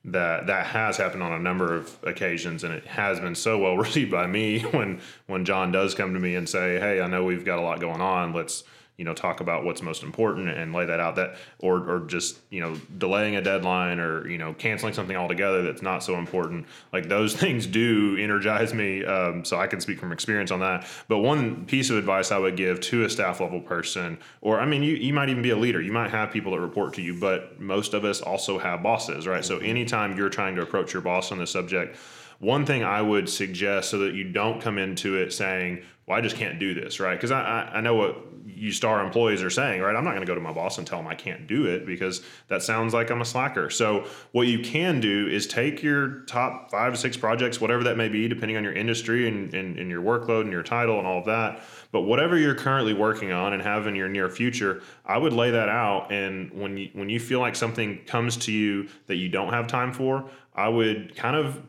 That 0.06 0.48
that 0.48 0.66
has 0.66 0.98
happened 0.98 1.22
on 1.22 1.32
a 1.32 1.38
number 1.38 1.74
of 1.74 1.96
occasions, 2.02 2.62
and 2.62 2.74
it 2.74 2.84
has 2.84 3.20
been 3.20 3.34
so 3.34 3.56
well 3.56 3.78
received 3.78 4.10
by 4.10 4.26
me 4.26 4.60
when 4.60 5.00
when 5.26 5.46
Jon 5.46 5.72
does 5.72 5.94
come 5.94 6.12
to 6.12 6.20
me 6.20 6.34
and 6.34 6.46
say, 6.46 6.78
"Hey, 6.78 7.00
I 7.00 7.06
know 7.06 7.24
we've 7.24 7.44
got 7.44 7.58
a 7.58 7.62
lot 7.62 7.80
going 7.80 8.02
on. 8.02 8.34
Let's 8.34 8.64
you 8.96 9.04
know 9.04 9.14
talk 9.14 9.40
about 9.40 9.64
what's 9.64 9.82
most 9.82 10.02
important 10.02 10.48
and 10.48 10.72
lay 10.72 10.84
that 10.86 11.00
out 11.00 11.16
that 11.16 11.36
or 11.58 11.78
or 11.90 12.00
just 12.06 12.38
you 12.50 12.60
know 12.60 12.76
delaying 12.98 13.36
a 13.36 13.42
deadline 13.42 13.98
or 13.98 14.28
you 14.28 14.38
know 14.38 14.54
canceling 14.54 14.94
something 14.94 15.16
altogether 15.16 15.62
that's 15.62 15.82
not 15.82 16.02
so 16.02 16.16
important. 16.16 16.66
Like 16.92 17.08
those 17.08 17.34
things 17.44 17.66
do 17.66 18.16
energize 18.16 18.72
me 18.72 19.04
um, 19.04 19.44
so 19.44 19.58
i 19.58 19.66
can 19.66 19.80
speak 19.80 19.98
from 19.98 20.12
experience 20.12 20.50
on 20.50 20.60
that. 20.60 20.86
But 21.08 21.18
one 21.18 21.66
piece 21.66 21.90
of 21.90 21.96
advice 21.96 22.30
i 22.30 22.38
would 22.38 22.56
give 22.56 22.80
to 22.82 23.04
a 23.04 23.10
staff 23.10 23.40
level 23.40 23.60
person 23.60 24.18
or 24.40 24.60
i 24.60 24.66
mean 24.66 24.82
you, 24.82 24.94
you 24.94 25.12
might 25.12 25.28
even 25.28 25.42
be 25.42 25.50
a 25.50 25.56
leader. 25.56 25.80
You 25.80 25.92
might 25.92 26.10
have 26.10 26.30
people 26.30 26.52
that 26.52 26.60
report 26.60 26.94
to 26.94 27.02
you 27.02 27.18
but 27.18 27.60
most 27.60 27.94
of 27.94 28.04
us 28.04 28.20
also 28.20 28.58
have 28.58 28.82
bosses 28.82 29.26
right? 29.26 29.44
So 29.44 29.58
anytime 29.58 30.16
you're 30.16 30.28
trying 30.28 30.54
to 30.56 30.62
approach 30.62 30.92
your 30.92 31.02
boss 31.02 31.32
on 31.32 31.38
the 31.38 31.46
subject 31.46 31.96
one 32.40 32.66
thing 32.66 32.84
I 32.84 33.00
would 33.00 33.28
suggest 33.28 33.90
so 33.90 33.98
that 33.98 34.14
you 34.14 34.24
don't 34.24 34.60
come 34.60 34.78
into 34.78 35.16
it 35.16 35.32
saying, 35.32 35.82
well, 36.06 36.18
I 36.18 36.20
just 36.20 36.36
can't 36.36 36.58
do 36.58 36.74
this, 36.74 37.00
right? 37.00 37.14
Because 37.14 37.30
I, 37.30 37.70
I, 37.74 37.80
know 37.80 37.94
what 37.94 38.18
you 38.46 38.72
star 38.72 39.02
employees 39.02 39.42
are 39.42 39.48
saying, 39.48 39.80
right? 39.80 39.96
I'm 39.96 40.04
not 40.04 40.10
going 40.10 40.20
to 40.20 40.26
go 40.26 40.34
to 40.34 40.40
my 40.40 40.52
boss 40.52 40.76
and 40.76 40.86
tell 40.86 40.98
him 40.98 41.06
I 41.06 41.14
can't 41.14 41.46
do 41.46 41.64
it 41.64 41.86
because 41.86 42.22
that 42.48 42.62
sounds 42.62 42.92
like 42.92 43.10
I'm 43.10 43.22
a 43.22 43.24
slacker. 43.24 43.70
So, 43.70 44.06
what 44.32 44.46
you 44.46 44.58
can 44.58 45.00
do 45.00 45.26
is 45.28 45.46
take 45.46 45.82
your 45.82 46.20
top 46.26 46.70
five 46.70 46.92
to 46.92 46.98
six 46.98 47.16
projects, 47.16 47.58
whatever 47.58 47.84
that 47.84 47.96
may 47.96 48.08
be, 48.08 48.28
depending 48.28 48.56
on 48.58 48.64
your 48.64 48.74
industry 48.74 49.26
and, 49.28 49.54
and, 49.54 49.78
and 49.78 49.90
your 49.90 50.02
workload 50.02 50.42
and 50.42 50.52
your 50.52 50.62
title 50.62 50.98
and 50.98 51.06
all 51.06 51.20
of 51.20 51.24
that. 51.24 51.62
But 51.90 52.02
whatever 52.02 52.36
you're 52.36 52.54
currently 52.54 52.92
working 52.92 53.32
on 53.32 53.54
and 53.54 53.62
have 53.62 53.86
in 53.86 53.94
your 53.94 54.08
near 54.08 54.28
future, 54.28 54.82
I 55.06 55.16
would 55.16 55.32
lay 55.32 55.52
that 55.52 55.70
out. 55.70 56.12
And 56.12 56.52
when 56.52 56.76
you, 56.76 56.90
when 56.92 57.08
you 57.08 57.18
feel 57.18 57.40
like 57.40 57.56
something 57.56 58.04
comes 58.04 58.36
to 58.38 58.52
you 58.52 58.88
that 59.06 59.16
you 59.16 59.30
don't 59.30 59.52
have 59.54 59.68
time 59.68 59.92
for, 59.92 60.28
I 60.54 60.68
would 60.68 61.16
kind 61.16 61.36
of 61.36 61.62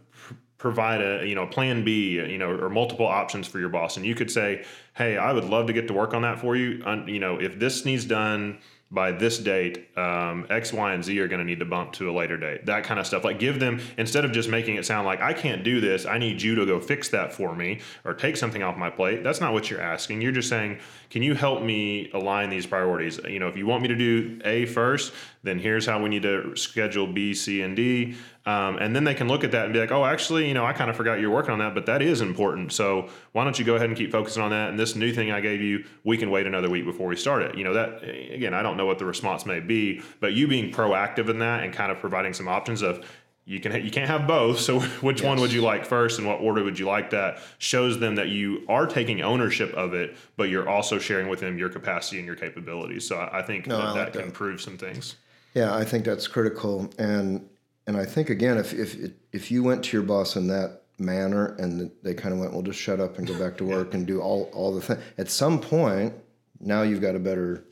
provide 0.66 1.00
a 1.00 1.24
you 1.28 1.36
know 1.36 1.46
plan 1.46 1.84
B 1.84 2.14
you 2.14 2.40
know 2.40 2.50
or 2.50 2.72
multiple 2.72 3.06
options 3.06 3.46
for 3.46 3.60
your 3.60 3.70
boss 3.70 3.98
and 3.98 4.06
you 4.06 4.16
could 4.16 4.32
say 4.32 4.66
hey 4.96 5.16
I 5.16 5.32
would 5.32 5.44
love 5.46 5.68
to 5.68 5.74
get 5.74 5.88
to 5.90 5.94
work 5.94 6.16
on 6.16 6.24
that 6.24 6.40
for 6.40 6.56
you 6.56 6.84
you 7.06 7.20
know 7.20 7.40
if 7.40 7.60
this 7.60 7.86
needs 7.86 8.04
done 8.04 8.58
by 8.92 9.12
this 9.12 9.40
date, 9.40 9.90
um, 9.98 10.46
X, 10.50 10.72
Y, 10.72 10.94
and 10.94 11.04
Z 11.04 11.20
are 11.20 11.28
going 11.28 11.40
to 11.40 11.46
need 11.46 11.60
to 11.60 11.66
bump 11.66 11.94
to 11.94 12.10
a 12.10 12.14
later 12.14 12.38
date. 12.38 12.68
That 12.68 12.84
kind 12.84 13.00
of 13.00 13.08
stuff. 13.08 13.24
Like 13.24 13.40
give 13.40 13.60
them 13.60 13.82
instead 13.98 14.26
of 14.26 14.32
just 14.32 14.48
making 14.48 14.76
it 14.76 14.86
sound 14.86 15.06
like 15.08 15.22
I 15.22 15.34
can't 15.34 15.64
do 15.64 15.82
this, 15.82 16.06
I 16.06 16.18
need 16.18 16.42
you 16.42 16.56
to 16.56 16.66
go 16.66 16.80
fix 16.80 17.10
that 17.10 17.34
for 17.34 17.56
me 17.56 17.82
or 18.04 18.14
take 18.14 18.38
something 18.38 18.62
off 18.62 18.78
my 18.78 18.90
plate. 18.90 19.24
That's 19.24 19.42
not 19.42 19.54
what 19.54 19.70
you're 19.70 19.82
asking. 19.82 20.22
You're 20.22 20.32
just 20.32 20.50
saying, 20.50 20.80
can 21.10 21.24
you 21.24 21.34
help 21.34 21.64
me 21.64 22.12
align 22.14 22.50
these 22.50 22.68
priorities? 22.68 23.20
You 23.28 23.40
know, 23.40 23.48
if 23.48 23.58
you 23.58 23.66
want 23.66 23.82
me 23.82 23.88
to 23.88 23.96
do 23.96 24.40
A 24.46 24.66
first, 24.66 25.14
then 25.46 25.60
here's 25.60 25.86
how 25.86 26.02
we 26.02 26.10
need 26.10 26.24
to 26.24 26.56
schedule 26.56 27.08
B, 27.08 27.34
C, 27.34 27.62
and 27.62 27.76
D. 27.76 28.16
Um, 28.48 28.78
and 28.78 28.96
then 28.96 29.04
they 29.04 29.14
can 29.14 29.28
look 29.28 29.44
at 29.44 29.52
that 29.52 29.66
and 29.66 29.74
be 29.74 29.80
like, 29.80 29.92
oh, 29.92 30.04
actually, 30.04 30.48
you 30.48 30.54
know, 30.54 30.66
I 30.66 30.74
kind 30.74 30.90
of 30.90 30.96
forgot 30.96 31.20
you're 31.20 31.32
working 31.32 31.52
on 31.52 31.60
that, 31.60 31.74
but 31.74 31.86
that 31.86 32.02
is 32.02 32.22
important. 32.22 32.74
So 32.74 33.10
why 33.32 33.44
don't 33.44 33.58
you 33.58 33.64
go 33.64 33.76
ahead 33.76 33.88
and 33.88 33.98
keep 33.98 34.12
focusing 34.12 34.44
on 34.44 34.50
that? 34.50 34.70
And 34.70 34.80
this 34.80 34.96
new 34.96 35.14
thing 35.14 35.32
I 35.32 35.42
gave 35.42 35.62
you, 35.62 35.86
we 36.04 36.18
can 36.18 36.30
wait 36.30 36.46
another 36.48 36.70
week 36.70 36.86
before 36.86 37.08
we 37.08 37.16
start 37.16 37.44
it. 37.44 37.58
You 37.58 37.64
know, 37.64 37.74
that 37.74 38.04
again, 38.04 38.54
I 38.54 38.62
don't 38.62 38.76
know 38.76 38.86
what 38.86 39.00
the 39.00 39.06
response 39.06 39.46
may 39.46 39.60
be, 39.60 40.02
but 40.20 40.34
you 40.34 40.48
being 40.48 40.72
proactive 40.72 41.30
in 41.30 41.40
that 41.40 41.64
and 41.64 41.74
kind 41.74 41.92
of 41.92 42.00
providing 42.00 42.34
some 42.34 42.48
options 42.48 42.82
of 42.82 43.06
you 43.48 43.60
can 43.60 43.86
you 43.86 43.92
can't 43.92 44.10
have 44.10 44.28
both. 44.28 44.60
So 44.60 44.80
which 45.02 45.22
yes. 45.22 45.28
one 45.28 45.40
would 45.40 45.54
you 45.54 45.62
like 45.62 45.86
first, 45.86 46.18
and 46.18 46.28
what 46.28 46.42
order 46.42 46.64
would 46.64 46.78
you 46.78 46.88
like 46.88 47.12
that? 47.12 47.40
Shows 47.60 48.00
them 48.00 48.16
that 48.16 48.30
you 48.30 48.66
are 48.68 48.88
taking 48.88 49.22
ownership 49.22 49.72
of 49.74 49.94
it, 49.94 50.18
but 50.36 50.50
you're 50.50 50.68
also 50.68 50.98
sharing 50.98 51.30
with 51.30 51.40
them 51.40 51.58
your 51.58 51.70
capacity 51.70 52.18
and 52.18 52.26
your 52.26 52.36
capabilities. 52.36 53.08
So 53.08 53.30
I, 53.32 53.44
think 53.44 53.68
no, 53.68 53.78
that, 53.78 53.84
I 53.84 53.86
like 53.86 53.96
that, 53.96 54.14
that 54.14 54.20
can 54.20 54.28
improve 54.28 54.62
some 54.62 54.78
things. 54.78 55.16
Yeah, 55.56 55.74
I 55.74 55.86
think 55.86 56.04
that's 56.06 56.28
critical, 56.28 56.90
and 57.00 57.50
and 57.88 57.98
I 57.98 58.06
think 58.06 58.30
again, 58.30 58.58
if 58.58 58.74
if 58.74 59.12
if 59.32 59.50
you 59.50 59.64
went 59.64 59.86
to 59.86 59.98
your 59.98 60.06
boss 60.06 60.36
in 60.36 60.48
that 60.48 60.82
manner 61.00 61.56
and 61.60 61.92
they 62.04 62.14
kind 62.14 62.34
of 62.34 62.40
went, 62.40 62.54
well, 62.54 62.62
just 62.62 62.80
shut 62.80 63.00
up 63.00 63.18
and 63.18 63.28
go 63.28 63.38
back 63.40 63.58
to 63.58 63.66
work 63.66 63.94
and 63.94 64.06
do 64.06 64.22
all 64.22 64.50
all 64.54 64.74
the 64.74 64.82
things. 64.82 65.00
At 65.18 65.30
some 65.30 65.60
point, 65.60 66.14
now 66.60 66.82
you've 66.82 67.02
got 67.02 67.16
a 67.16 67.20
better, 67.20 67.64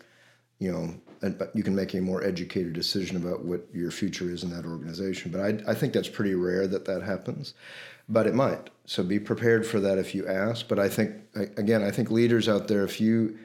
you 0.60 0.72
know, 0.72 0.94
you 1.54 1.63
can 1.63 1.75
make 1.75 1.94
a 1.94 2.02
more 2.02 2.24
educated 2.24 2.74
decision 2.74 3.18
about 3.18 3.44
what 3.44 3.68
your 3.74 3.92
future 3.92 4.30
is 4.30 4.44
in 4.44 4.50
that 4.52 4.66
organization. 4.66 5.32
But 5.32 5.42
I, 5.42 5.72
I 5.72 5.74
think 5.74 5.94
that's 5.94 6.10
pretty 6.10 6.36
rare 6.36 6.68
that 6.68 6.86
that 6.86 7.02
happens, 7.04 7.54
but 8.08 8.28
it 8.28 8.34
might. 8.34 8.70
So 8.86 9.04
be 9.04 9.20
prepared 9.20 9.66
for 9.66 9.80
that 9.82 9.98
if 9.98 10.13
you 10.16 10.28
ask. 10.28 10.68
But 10.68 10.80
I 10.80 10.88
think 10.88 11.16
again, 11.36 11.84
I 11.84 11.92
think 11.92 12.12
leaders 12.12 12.48
out 12.48 12.70
there, 12.70 12.84
if 12.84 13.02
you 13.02 13.38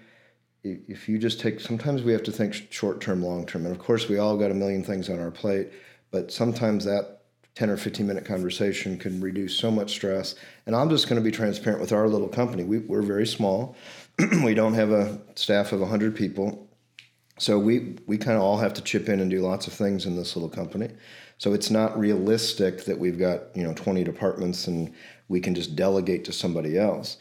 if 0.65 1.09
you 1.09 1.19
just 1.19 1.41
take, 1.41 1.61
sometimes 1.61 2.03
we 2.03 2.13
have 2.13 2.23
to 2.25 2.33
think 2.33 2.55
short 2.71 3.01
term, 3.01 3.23
long 3.23 3.47
term, 3.47 3.65
and 3.65 3.75
of 3.75 3.81
course 3.81 4.09
we 4.09 4.19
all 4.19 4.37
got 4.37 4.51
a 4.51 4.55
million 4.55 4.83
things 4.83 5.09
on 5.09 5.21
our 5.21 5.31
plate. 5.31 5.69
But 6.11 6.33
sometimes 6.33 6.85
that 6.85 7.23
10 7.55 7.71
or 7.71 7.77
15 7.77 8.07
minute 8.07 8.25
conversation 8.25 8.99
can 8.99 9.21
reduce 9.21 9.55
so 9.55 9.71
much 9.71 9.91
stress. 9.91 10.37
And 10.67 10.75
I'm 10.75 10.89
just 10.89 11.09
going 11.09 11.21
to 11.21 11.25
be 11.25 11.33
transparent 11.33 11.81
with 11.81 11.93
our 11.93 12.09
little 12.09 12.29
company. 12.29 12.65
We, 12.65 12.79
we're 12.79 13.03
very 13.03 13.27
small. 13.27 13.77
we 14.45 14.55
don't 14.55 14.75
have 14.75 14.91
a 14.91 15.21
staff 15.35 15.73
of 15.73 15.81
100 15.81 16.17
people 16.17 16.69
so 17.39 17.59
we 17.59 17.97
we 18.07 18.19
kind 18.19 18.37
of 18.37 18.43
all 18.43 18.59
have 18.59 18.75
to 18.75 18.83
chip 18.83 19.09
in 19.09 19.21
and 19.21 19.31
do 19.31 19.41
lots 19.41 19.67
of 19.67 19.73
things 19.73 20.07
in 20.07 20.17
this 20.17 20.37
little 20.37 20.49
company. 20.49 20.91
So 21.39 21.55
it's 21.55 21.71
not 21.71 21.99
realistic 21.99 22.85
that 22.85 22.99
we've 22.99 23.19
got 23.19 23.57
you 23.57 23.63
know 23.63 23.73
20 23.75 24.05
departments 24.05 24.67
and 24.67 24.93
we 25.29 25.41
can 25.41 25.55
just 25.55 25.77
delegate 25.77 26.25
to 26.25 26.33
somebody 26.33 26.77
else. 26.77 27.19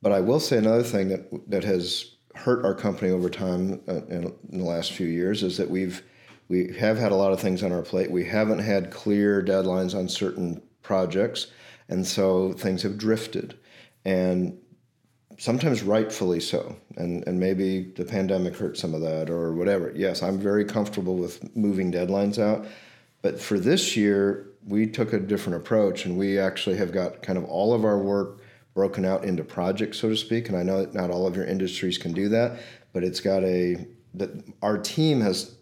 But 0.00 0.12
I 0.12 0.20
will 0.20 0.40
say 0.40 0.56
another 0.56 0.82
thing 0.82 1.08
that 1.08 1.50
that 1.50 1.64
has 1.64 2.16
hurt 2.34 2.64
our 2.64 2.74
company 2.74 3.10
over 3.10 3.28
time 3.28 3.80
uh, 3.88 4.04
in, 4.06 4.32
in 4.50 4.58
the 4.58 4.64
last 4.64 4.92
few 4.92 5.06
years 5.06 5.42
is 5.42 5.56
that 5.56 5.70
we've 5.70 6.02
we 6.48 6.72
have 6.78 6.96
had 6.96 7.12
a 7.12 7.14
lot 7.14 7.32
of 7.32 7.40
things 7.40 7.62
on 7.62 7.72
our 7.72 7.82
plate. 7.82 8.10
We 8.10 8.24
haven't 8.24 8.60
had 8.60 8.90
clear 8.90 9.42
deadlines 9.42 9.94
on 9.94 10.08
certain 10.08 10.62
projects, 10.82 11.48
and 11.90 12.06
so 12.06 12.54
things 12.54 12.82
have 12.82 12.96
drifted. 12.96 13.58
And 14.06 14.58
sometimes 15.38 15.82
rightfully 15.82 16.40
so. 16.40 16.76
And, 16.96 17.26
and 17.26 17.38
maybe 17.38 17.84
the 17.96 18.04
pandemic 18.04 18.56
hurt 18.56 18.76
some 18.76 18.92
of 18.92 19.00
that 19.02 19.30
or 19.30 19.54
whatever. 19.54 19.92
Yes, 19.94 20.22
I'm 20.22 20.38
very 20.38 20.64
comfortable 20.64 21.16
with 21.16 21.56
moving 21.56 21.92
deadlines 21.92 22.38
out. 22.38 22.66
But 23.22 23.40
for 23.40 23.58
this 23.58 23.96
year, 23.96 24.48
we 24.66 24.86
took 24.86 25.12
a 25.12 25.18
different 25.18 25.56
approach 25.56 26.04
and 26.04 26.18
we 26.18 26.38
actually 26.38 26.76
have 26.76 26.92
got 26.92 27.22
kind 27.22 27.38
of 27.38 27.44
all 27.44 27.72
of 27.72 27.84
our 27.84 27.98
work 27.98 28.40
broken 28.74 29.04
out 29.04 29.24
into 29.24 29.42
projects, 29.44 29.98
so 29.98 30.08
to 30.08 30.16
speak. 30.16 30.48
And 30.48 30.56
I 30.56 30.62
know 30.62 30.80
that 30.80 30.94
not 30.94 31.10
all 31.10 31.26
of 31.26 31.36
your 31.36 31.44
industries 31.44 31.98
can 31.98 32.12
do 32.12 32.28
that, 32.28 32.60
but 32.92 33.02
it's 33.02 33.20
got 33.20 33.42
a, 33.44 33.86
that 34.14 34.30
our 34.62 34.78
team 34.78 35.20
has 35.20 35.56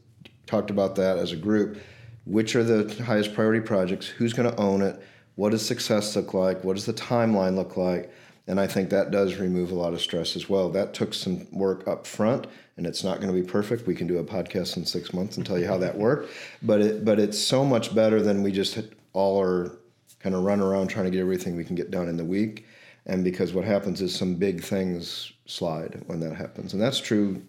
talked 0.47 0.71
about 0.71 0.97
that 0.97 1.19
as 1.19 1.33
a 1.33 1.37
group. 1.37 1.79
Which 2.25 2.57
are 2.57 2.65
the 2.65 3.05
highest 3.05 3.35
priority 3.35 3.61
projects? 3.61 4.09
Who's 4.09 4.33
going 4.33 4.51
to 4.51 4.61
own 4.61 4.83
it? 4.83 5.01
What 5.37 5.51
does 5.51 5.65
success 5.65 6.17
look 6.17 6.35
like? 6.35 6.65
What 6.65 6.75
does 6.75 6.87
the 6.87 6.93
timeline 6.93 7.55
look 7.55 7.77
like? 7.77 8.11
And 8.49 8.61
I 8.61 8.67
think 8.67 8.91
that 8.91 9.11
does 9.11 9.37
remove 9.37 9.71
a 9.71 9.75
lot 9.75 9.93
of 9.93 10.01
stress 10.01 10.37
as 10.37 10.49
well. 10.49 10.71
That 10.71 10.95
took 10.95 11.15
some 11.15 11.47
work 11.51 11.87
up 11.89 12.07
front, 12.07 12.47
and 12.77 12.87
it's 12.87 13.03
not 13.03 13.21
going 13.21 13.35
to 13.35 13.41
be 13.41 13.47
perfect. 13.47 13.87
We 13.87 13.95
can 13.95 14.07
do 14.07 14.19
a 14.19 14.25
podcast 14.25 14.77
in 14.77 14.87
six 14.87 15.13
months 15.13 15.37
and 15.37 15.45
tell 15.45 15.59
you 15.59 15.67
how 15.67 15.79
that 15.79 15.97
worked, 15.99 16.33
but 16.63 16.81
it 16.81 17.05
but 17.05 17.19
it's 17.19 17.39
so 17.39 17.65
much 17.65 17.95
better 17.95 18.23
than 18.23 18.43
we 18.43 18.53
just 18.53 18.79
all 19.13 19.41
are 19.41 19.79
kind 20.21 20.35
of 20.35 20.45
run 20.45 20.61
around 20.61 20.89
trying 20.89 21.07
to 21.07 21.11
get 21.11 21.21
everything 21.21 21.57
we 21.57 21.65
can 21.65 21.75
get 21.75 21.91
done 21.91 22.09
in 22.09 22.17
the 22.17 22.25
week. 22.25 22.67
And 23.07 23.23
because 23.23 23.53
what 23.53 23.65
happens 23.65 24.03
is 24.03 24.15
some 24.15 24.35
big 24.35 24.63
things 24.63 25.33
slide 25.47 26.03
when 26.07 26.21
that 26.21 26.35
happens, 26.35 26.73
and 26.73 26.83
that's 26.83 26.99
true 26.99 27.43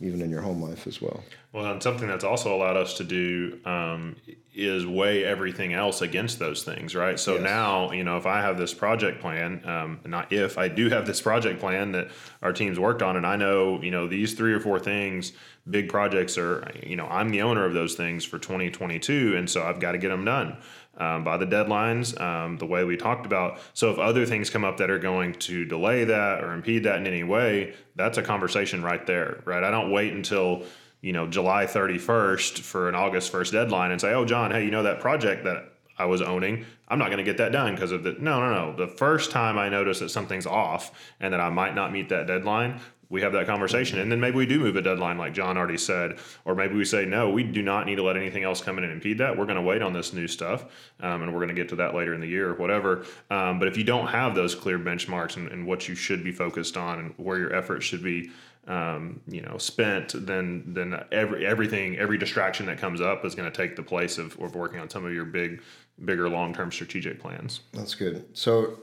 even 0.00 0.20
in 0.20 0.30
your 0.30 0.40
home 0.40 0.60
life 0.62 0.86
as 0.86 1.00
well. 1.00 1.22
Well, 1.52 1.66
and 1.66 1.82
something 1.82 2.08
that's 2.08 2.24
also 2.24 2.54
allowed 2.54 2.78
us 2.78 2.94
to 2.94 3.04
do 3.04 3.60
um, 3.66 4.16
is 4.54 4.86
weigh 4.86 5.22
everything 5.22 5.74
else 5.74 6.00
against 6.00 6.38
those 6.38 6.62
things, 6.62 6.94
right? 6.94 7.20
So 7.20 7.34
yes. 7.34 7.42
now, 7.42 7.92
you 7.92 8.04
know, 8.04 8.16
if 8.16 8.24
I 8.24 8.40
have 8.40 8.56
this 8.56 8.72
project 8.72 9.20
plan, 9.20 9.62
um, 9.66 10.00
not 10.06 10.32
if 10.32 10.56
I 10.56 10.68
do 10.68 10.88
have 10.88 11.06
this 11.06 11.20
project 11.20 11.60
plan 11.60 11.92
that 11.92 12.08
our 12.40 12.54
teams 12.54 12.78
worked 12.78 13.02
on, 13.02 13.16
and 13.16 13.26
I 13.26 13.36
know, 13.36 13.82
you 13.82 13.90
know, 13.90 14.06
these 14.06 14.32
three 14.32 14.54
or 14.54 14.60
four 14.60 14.78
things, 14.78 15.32
big 15.68 15.90
projects 15.90 16.38
are, 16.38 16.70
you 16.82 16.96
know, 16.96 17.06
I'm 17.06 17.28
the 17.28 17.42
owner 17.42 17.66
of 17.66 17.74
those 17.74 17.96
things 17.96 18.24
for 18.24 18.38
2022, 18.38 19.36
and 19.36 19.48
so 19.48 19.62
I've 19.62 19.78
got 19.78 19.92
to 19.92 19.98
get 19.98 20.08
them 20.08 20.24
done 20.24 20.56
um, 20.96 21.22
by 21.22 21.36
the 21.36 21.46
deadlines, 21.46 22.18
um, 22.18 22.56
the 22.56 22.66
way 22.66 22.84
we 22.84 22.96
talked 22.96 23.26
about. 23.26 23.60
So 23.74 23.90
if 23.90 23.98
other 23.98 24.24
things 24.24 24.48
come 24.48 24.64
up 24.64 24.78
that 24.78 24.90
are 24.90 24.98
going 24.98 25.34
to 25.34 25.66
delay 25.66 26.04
that 26.04 26.42
or 26.42 26.54
impede 26.54 26.84
that 26.84 26.96
in 26.96 27.06
any 27.06 27.24
way, 27.24 27.74
that's 27.94 28.16
a 28.16 28.22
conversation 28.22 28.82
right 28.82 29.06
there, 29.06 29.42
right? 29.44 29.62
I 29.62 29.70
don't 29.70 29.90
wait 29.90 30.14
until 30.14 30.64
you 31.02 31.12
know 31.12 31.26
July 31.26 31.66
31st 31.66 32.60
for 32.60 32.88
an 32.88 32.94
August 32.94 33.30
1st 33.30 33.52
deadline 33.52 33.90
and 33.90 34.00
say, 34.00 34.14
"Oh, 34.14 34.24
Jon, 34.24 34.50
hey, 34.50 34.64
you 34.64 34.70
know 34.70 34.82
that 34.84 35.00
project 35.00 35.44
that 35.44 35.72
I 35.98 36.06
was 36.06 36.22
owning, 36.22 36.64
I'm 36.88 36.98
not 36.98 37.06
going 37.06 37.18
to 37.18 37.24
get 37.24 37.36
that 37.38 37.52
done 37.52 37.74
because 37.74 37.92
of 37.92 38.02
the 38.02 38.12
no, 38.18 38.40
no, 38.40 38.52
no. 38.52 38.76
The 38.76 38.88
first 38.88 39.30
time 39.30 39.58
I 39.58 39.68
notice 39.68 40.00
that 40.00 40.10
something's 40.10 40.46
off 40.46 40.92
and 41.20 41.32
that 41.32 41.40
I 41.40 41.48
might 41.50 41.74
not 41.74 41.92
meet 41.92 42.08
that 42.08 42.26
deadline, 42.26 42.80
we 43.08 43.20
have 43.20 43.32
that 43.34 43.46
conversation. 43.46 43.98
And 43.98 44.10
then 44.10 44.20
maybe 44.20 44.36
we 44.36 44.46
do 44.46 44.58
move 44.58 44.74
a 44.76 44.82
deadline 44.82 45.18
like 45.18 45.34
jon 45.34 45.58
already 45.58 45.76
said 45.76 46.18
or 46.46 46.54
maybe 46.54 46.74
we 46.74 46.84
say 46.86 47.04
no 47.04 47.28
we 47.28 47.42
do 47.44 47.62
not 47.62 47.86
need 47.86 47.96
to 47.96 48.02
let 48.02 48.16
anything 48.16 48.42
else 48.42 48.62
come 48.62 48.78
in 48.78 48.84
and 48.84 48.92
impede 48.92 49.18
that. 49.18 49.36
We're 49.36 49.44
going 49.44 49.56
to 49.56 49.62
wait 49.62 49.82
on 49.82 49.92
this 49.92 50.12
new 50.14 50.26
stuff 50.26 50.64
um, 51.00 51.22
and 51.22 51.32
we're 51.32 51.40
going 51.40 51.48
to 51.48 51.54
get 51.54 51.68
to 51.70 51.76
that 51.76 51.94
later 51.94 52.14
in 52.14 52.20
the 52.20 52.26
year 52.26 52.50
or 52.50 52.54
whatever. 52.54 53.04
Um, 53.30 53.58
but 53.58 53.68
if 53.68 53.76
you 53.76 53.84
don't 53.84 54.08
have 54.08 54.34
those 54.34 54.54
clear 54.54 54.78
benchmarks 54.78 55.36
and, 55.36 55.48
and, 55.48 55.66
what 55.66 55.88
you 55.88 55.94
should 55.94 56.24
be 56.24 56.32
focused 56.32 56.76
on 56.76 56.98
and 56.98 57.14
where 57.18 57.38
your 57.38 57.54
efforts 57.54 57.84
should 57.84 58.02
be 58.02 58.30
um, 58.68 59.20
you 59.26 59.42
know 59.42 59.58
spent 59.58 60.14
then 60.26 60.62
then 60.66 61.04
every 61.10 61.44
everything 61.46 61.98
every 61.98 62.16
distraction 62.16 62.66
that 62.66 62.78
comes 62.78 63.00
up 63.00 63.24
is 63.24 63.34
going 63.34 63.50
to 63.50 63.56
take 63.56 63.76
the 63.76 63.82
place 63.82 64.18
of, 64.18 64.38
of 64.38 64.54
working 64.54 64.78
on 64.78 64.88
some 64.88 65.04
of 65.04 65.12
your 65.12 65.24
big 65.24 65.62
bigger 66.04 66.28
long-term 66.28 66.70
strategic 66.70 67.20
plans 67.20 67.60
that's 67.72 67.94
good 67.94 68.24
so 68.32 68.78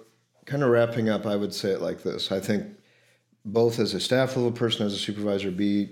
kind 0.46 0.64
of 0.64 0.70
wrapping 0.70 1.10
up 1.10 1.26
i 1.26 1.36
would 1.36 1.54
say 1.54 1.72
it 1.72 1.82
like 1.82 2.04
this 2.04 2.32
i 2.32 2.40
think 2.40 2.66
both 3.46 3.80
as 3.80 3.94
a 3.94 4.00
staff 4.00 4.36
level 4.36 4.52
person, 4.52 4.86
as 4.86 4.94
a 4.94 4.98
supervisor, 4.98 5.52
be 5.52 5.90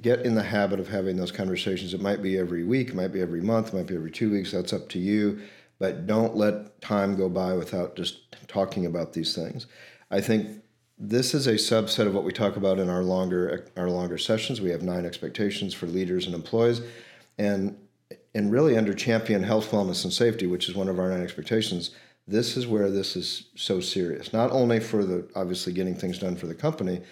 get 0.00 0.20
in 0.20 0.34
the 0.34 0.42
habit 0.42 0.78
of 0.78 0.88
having 0.88 1.16
those 1.16 1.32
conversations. 1.32 1.94
It 1.94 2.00
might 2.00 2.22
be 2.22 2.38
every 2.38 2.64
week, 2.64 2.90
it 2.90 2.94
might 2.94 3.08
be 3.12 3.20
every 3.20 3.40
month, 3.40 3.68
it 3.68 3.76
might 3.76 3.86
be 3.86 3.94
every 3.94 4.10
two 4.10 4.30
weeks. 4.30 4.52
That's 4.52 4.72
up 4.72 4.88
to 4.90 4.98
you. 4.98 5.40
But 5.78 6.06
don't 6.06 6.36
let 6.36 6.80
time 6.80 7.16
go 7.16 7.28
by 7.28 7.54
without 7.54 7.96
just 7.96 8.36
talking 8.46 8.86
about 8.86 9.12
these 9.12 9.34
things. 9.34 9.66
I 10.10 10.20
think 10.20 10.62
this 10.98 11.34
is 11.34 11.46
a 11.46 11.54
subset 11.54 12.06
of 12.06 12.14
what 12.14 12.24
we 12.24 12.32
talk 12.32 12.56
about 12.56 12.78
in 12.78 12.88
our 12.88 13.02
longer 13.02 13.66
our 13.76 13.90
longer 13.90 14.18
sessions. 14.18 14.60
We 14.60 14.70
have 14.70 14.82
nine 14.82 15.04
expectations 15.04 15.74
for 15.74 15.86
leaders 15.86 16.26
and 16.26 16.34
employees, 16.34 16.80
and 17.38 17.76
and 18.34 18.52
really 18.52 18.76
under 18.76 18.94
champion 18.94 19.42
health, 19.42 19.70
wellness, 19.70 20.04
and 20.04 20.12
safety, 20.12 20.46
which 20.46 20.68
is 20.68 20.74
one 20.74 20.88
of 20.88 20.98
our 20.98 21.10
nine 21.10 21.22
expectations 21.22 21.90
this 22.26 22.56
is 22.56 22.66
where 22.66 22.90
this 22.90 23.16
is 23.16 23.48
so 23.56 23.80
serious. 23.80 24.32
Not 24.32 24.50
only 24.52 24.80
for 24.80 25.04
the 25.04 25.28
obviously 25.34 25.72
getting 25.72 25.94
things 25.94 26.18
done 26.18 26.36
for 26.36 26.46
the 26.46 26.54
company, 26.54 27.02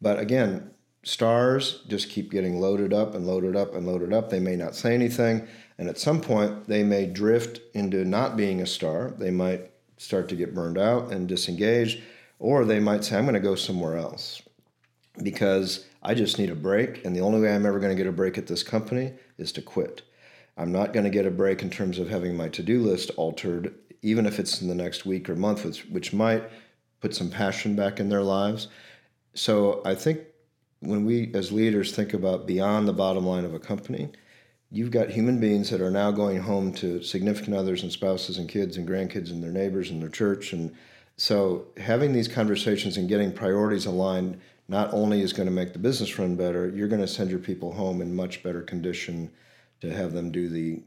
but 0.00 0.18
again, 0.18 0.70
stars 1.02 1.82
just 1.86 2.08
keep 2.08 2.30
getting 2.30 2.60
loaded 2.60 2.92
up 2.92 3.14
and 3.14 3.26
loaded 3.26 3.56
up 3.56 3.74
and 3.74 3.86
loaded 3.86 4.12
up. 4.12 4.30
They 4.30 4.40
may 4.40 4.56
not 4.56 4.74
say 4.74 4.94
anything, 4.94 5.46
and 5.78 5.88
at 5.88 5.98
some 5.98 6.20
point 6.20 6.66
they 6.66 6.82
may 6.82 7.06
drift 7.06 7.60
into 7.74 8.04
not 8.04 8.36
being 8.36 8.62
a 8.62 8.66
star. 8.66 9.10
They 9.10 9.30
might 9.30 9.70
start 9.98 10.28
to 10.30 10.36
get 10.36 10.54
burned 10.54 10.78
out 10.78 11.12
and 11.12 11.28
disengaged, 11.28 12.02
or 12.38 12.64
they 12.64 12.80
might 12.80 13.04
say, 13.04 13.16
I'm 13.16 13.24
going 13.24 13.34
to 13.34 13.40
go 13.40 13.54
somewhere 13.54 13.96
else 13.96 14.42
because 15.22 15.86
I 16.02 16.14
just 16.14 16.38
need 16.38 16.50
a 16.50 16.56
break, 16.56 17.04
and 17.04 17.14
the 17.14 17.20
only 17.20 17.40
way 17.40 17.54
I'm 17.54 17.66
ever 17.66 17.78
going 17.78 17.96
to 17.96 18.02
get 18.02 18.08
a 18.08 18.12
break 18.12 18.36
at 18.36 18.46
this 18.46 18.62
company 18.62 19.12
is 19.38 19.52
to 19.52 19.62
quit. 19.62 20.02
I'm 20.56 20.72
not 20.72 20.92
going 20.92 21.04
to 21.04 21.10
get 21.10 21.26
a 21.26 21.30
break 21.30 21.62
in 21.62 21.70
terms 21.70 21.98
of 21.98 22.08
having 22.08 22.36
my 22.36 22.48
to 22.50 22.62
do 22.62 22.82
list 22.82 23.10
altered 23.16 23.74
even 24.04 24.26
if 24.26 24.38
it's 24.38 24.60
in 24.60 24.68
the 24.68 24.74
next 24.74 25.06
week 25.06 25.30
or 25.30 25.34
month, 25.34 25.64
which, 25.64 25.86
which 25.86 26.12
might 26.12 26.44
put 27.00 27.14
some 27.14 27.30
passion 27.30 27.74
back 27.74 27.98
in 27.98 28.10
their 28.10 28.22
lives. 28.22 28.68
So 29.32 29.80
I 29.84 29.94
think 29.94 30.20
when 30.80 31.06
we 31.06 31.32
as 31.34 31.50
leaders 31.50 31.96
think 31.96 32.12
about 32.12 32.46
beyond 32.46 32.86
the 32.86 32.92
bottom 32.92 33.26
line 33.26 33.46
of 33.46 33.54
a 33.54 33.58
company, 33.58 34.10
you've 34.70 34.90
got 34.90 35.08
human 35.08 35.40
beings 35.40 35.70
that 35.70 35.80
are 35.80 35.90
now 35.90 36.10
going 36.10 36.38
home 36.38 36.70
to 36.74 37.02
significant 37.02 37.56
others 37.56 37.82
and 37.82 37.90
spouses 37.90 38.36
and 38.36 38.46
kids 38.46 38.76
and 38.76 38.86
grandkids 38.86 39.30
and 39.30 39.42
their 39.42 39.50
neighbors 39.50 39.90
and 39.90 40.02
their 40.02 40.10
church. 40.10 40.52
And 40.52 40.74
so 41.16 41.66
having 41.76 42.12
these 42.12 42.28
conversations 42.28 42.96
and 42.96 43.08
getting 43.08 43.32
priorities 43.32 43.86
aligned 43.86 44.40
not 44.68 44.92
only 44.92 45.20
is 45.20 45.32
going 45.32 45.46
to 45.46 45.52
make 45.54 45.72
the 45.72 45.78
business 45.78 46.18
run 46.18 46.36
better, 46.36 46.68
you're 46.68 46.88
going 46.88 47.00
to 47.00 47.08
send 47.08 47.30
your 47.30 47.38
people 47.38 47.72
home 47.72 48.00
in 48.00 48.14
much 48.14 48.42
better 48.42 48.62
condition 48.62 49.30
to 49.80 49.92
have 49.92 50.12
them 50.12 50.30
do 50.30 50.48
the 50.48 50.82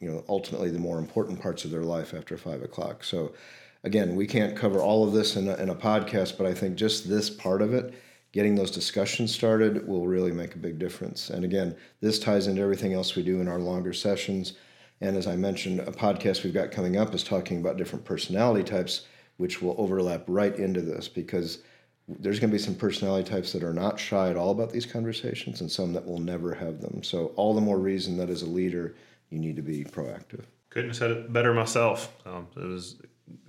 you 0.00 0.08
know 0.08 0.24
ultimately 0.28 0.70
the 0.70 0.78
more 0.78 0.98
important 0.98 1.40
parts 1.40 1.64
of 1.64 1.70
their 1.70 1.82
life 1.82 2.14
after 2.14 2.36
five 2.36 2.62
o'clock. 2.62 3.02
So 3.02 3.34
again, 3.82 4.16
we 4.16 4.26
can't 4.26 4.56
cover 4.56 4.80
all 4.80 5.06
of 5.06 5.12
this 5.12 5.36
in 5.36 5.48
a, 5.48 5.54
in 5.56 5.68
a 5.68 5.74
podcast, 5.74 6.38
but 6.38 6.46
I 6.46 6.54
think 6.54 6.76
just 6.76 7.08
this 7.08 7.28
part 7.28 7.60
of 7.60 7.74
it, 7.74 7.94
getting 8.32 8.54
those 8.54 8.70
discussions 8.70 9.34
started, 9.34 9.86
will 9.86 10.06
really 10.06 10.32
make 10.32 10.54
a 10.54 10.58
big 10.58 10.78
difference. 10.78 11.30
And 11.30 11.44
again, 11.44 11.76
this 12.00 12.18
ties 12.18 12.46
into 12.46 12.62
everything 12.62 12.92
else 12.92 13.14
we 13.14 13.22
do 13.22 13.40
in 13.40 13.48
our 13.48 13.58
longer 13.58 13.92
sessions. 13.92 14.54
And 15.00 15.16
as 15.16 15.26
I 15.26 15.36
mentioned, 15.36 15.80
a 15.80 15.92
podcast 15.92 16.44
we've 16.44 16.54
got 16.54 16.70
coming 16.70 16.96
up 16.96 17.14
is 17.14 17.22
talking 17.22 17.58
about 17.60 17.76
different 17.76 18.04
personality 18.04 18.64
types, 18.64 19.06
which 19.36 19.60
will 19.60 19.74
overlap 19.78 20.24
right 20.26 20.56
into 20.56 20.80
this 20.80 21.08
because 21.08 21.58
there's 22.06 22.38
going 22.38 22.50
to 22.50 22.54
be 22.54 22.62
some 22.62 22.74
personality 22.74 23.28
types 23.28 23.52
that 23.52 23.62
are 23.62 23.72
not 23.72 23.98
shy 23.98 24.28
at 24.28 24.36
all 24.36 24.50
about 24.50 24.70
these 24.70 24.84
conversations 24.84 25.60
and 25.60 25.70
some 25.70 25.92
that 25.92 26.04
will 26.04 26.18
never 26.18 26.54
have 26.54 26.80
them. 26.80 27.02
So, 27.02 27.28
all 27.36 27.54
the 27.54 27.60
more 27.60 27.78
reason 27.78 28.16
that 28.18 28.28
as 28.28 28.42
a 28.42 28.46
leader, 28.46 28.94
you 29.30 29.38
need 29.38 29.56
to 29.56 29.62
be 29.62 29.84
proactive. 29.84 30.44
Couldn't 30.70 30.90
have 30.90 30.96
said 30.96 31.10
it 31.10 31.32
better 31.32 31.54
myself. 31.54 32.14
Um, 32.26 32.46
it 32.56 32.64
was 32.64 32.96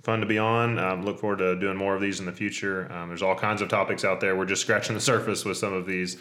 fun 0.02 0.20
to 0.20 0.26
be 0.26 0.38
on. 0.38 0.78
Um, 0.78 1.04
look 1.04 1.18
forward 1.18 1.38
to 1.38 1.58
doing 1.58 1.76
more 1.76 1.94
of 1.94 2.00
these 2.00 2.20
in 2.20 2.26
the 2.26 2.32
future. 2.32 2.90
Um, 2.92 3.08
there's 3.08 3.22
all 3.22 3.34
kinds 3.34 3.60
of 3.60 3.68
topics 3.68 4.04
out 4.04 4.20
there. 4.20 4.36
We're 4.36 4.46
just 4.46 4.62
scratching 4.62 4.94
the 4.94 5.00
surface 5.12 5.44
with 5.44 5.58
some 5.58 5.72
of 5.72 5.86
these. 5.86 6.16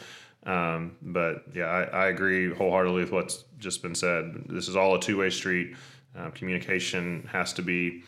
Um, 0.46 0.98
but 1.02 1.44
yeah, 1.54 1.66
I, 1.66 1.84
I, 1.84 2.08
agree 2.08 2.54
wholeheartedly 2.54 3.02
with 3.02 3.12
what's 3.12 3.46
just 3.58 3.82
been 3.82 3.96
said. 3.96 4.44
This 4.48 4.68
is 4.68 4.76
all 4.76 4.94
a 4.94 5.00
two 5.00 5.18
way 5.18 5.32
street. 5.32 5.76
Uh, 6.16 6.30
communication 6.30 7.28
has 7.32 7.52
to 7.54 7.64
be 7.64 8.04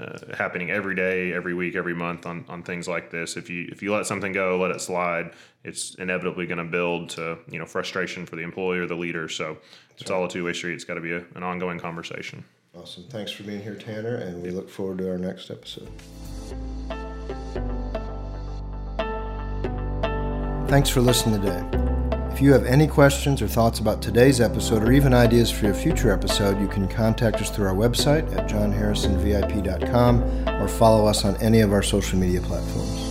uh, 0.00 0.36
happening 0.36 0.70
every 0.70 0.94
day, 0.94 1.32
every 1.32 1.52
week, 1.54 1.76
every 1.76 1.94
month 1.94 2.24
on, 2.26 2.44
on 2.48 2.62
things 2.62 2.88
like 2.88 3.10
this. 3.10 3.36
If 3.36 3.50
you 3.50 3.68
if 3.70 3.82
you 3.82 3.92
let 3.92 4.06
something 4.06 4.32
go, 4.32 4.58
let 4.58 4.70
it 4.70 4.80
slide, 4.80 5.32
it's 5.64 5.94
inevitably 5.96 6.46
going 6.46 6.58
to 6.58 6.64
build 6.64 7.10
to 7.10 7.38
you 7.50 7.58
know 7.58 7.66
frustration 7.66 8.24
for 8.26 8.36
the 8.36 8.42
employee 8.42 8.78
or 8.78 8.86
the 8.86 8.96
leader. 8.96 9.28
So 9.28 9.58
That's 9.90 10.02
it's 10.02 10.10
right. 10.10 10.16
all 10.16 10.24
a 10.24 10.28
two 10.28 10.44
way 10.44 10.52
street. 10.52 10.74
It's 10.74 10.84
got 10.84 10.94
to 10.94 11.00
be 11.00 11.12
a, 11.12 11.24
an 11.34 11.42
ongoing 11.42 11.78
conversation. 11.78 12.44
Awesome. 12.74 13.04
Thanks 13.10 13.32
for 13.32 13.42
being 13.42 13.62
here, 13.62 13.74
Tanner, 13.74 14.14
and 14.16 14.42
we 14.42 14.50
look 14.50 14.70
forward 14.70 14.98
to 14.98 15.10
our 15.10 15.18
next 15.18 15.50
episode. 15.50 15.90
Thanks 20.68 20.88
for 20.88 21.00
listening 21.00 21.40
today. 21.42 21.89
If 22.40 22.44
you 22.44 22.54
have 22.54 22.64
any 22.64 22.86
questions 22.86 23.42
or 23.42 23.48
thoughts 23.48 23.80
about 23.80 24.00
today's 24.00 24.40
episode 24.40 24.82
or 24.82 24.92
even 24.92 25.12
ideas 25.12 25.50
for 25.50 25.70
a 25.70 25.74
future 25.74 26.10
episode, 26.10 26.58
you 26.58 26.68
can 26.68 26.88
contact 26.88 27.36
us 27.42 27.50
through 27.50 27.66
our 27.66 27.74
website 27.74 28.34
at 28.34 28.48
jonharrisonvip.com 28.48 30.48
or 30.48 30.66
follow 30.66 31.04
us 31.04 31.26
on 31.26 31.36
any 31.42 31.60
of 31.60 31.74
our 31.74 31.82
social 31.82 32.18
media 32.18 32.40
platforms. 32.40 33.09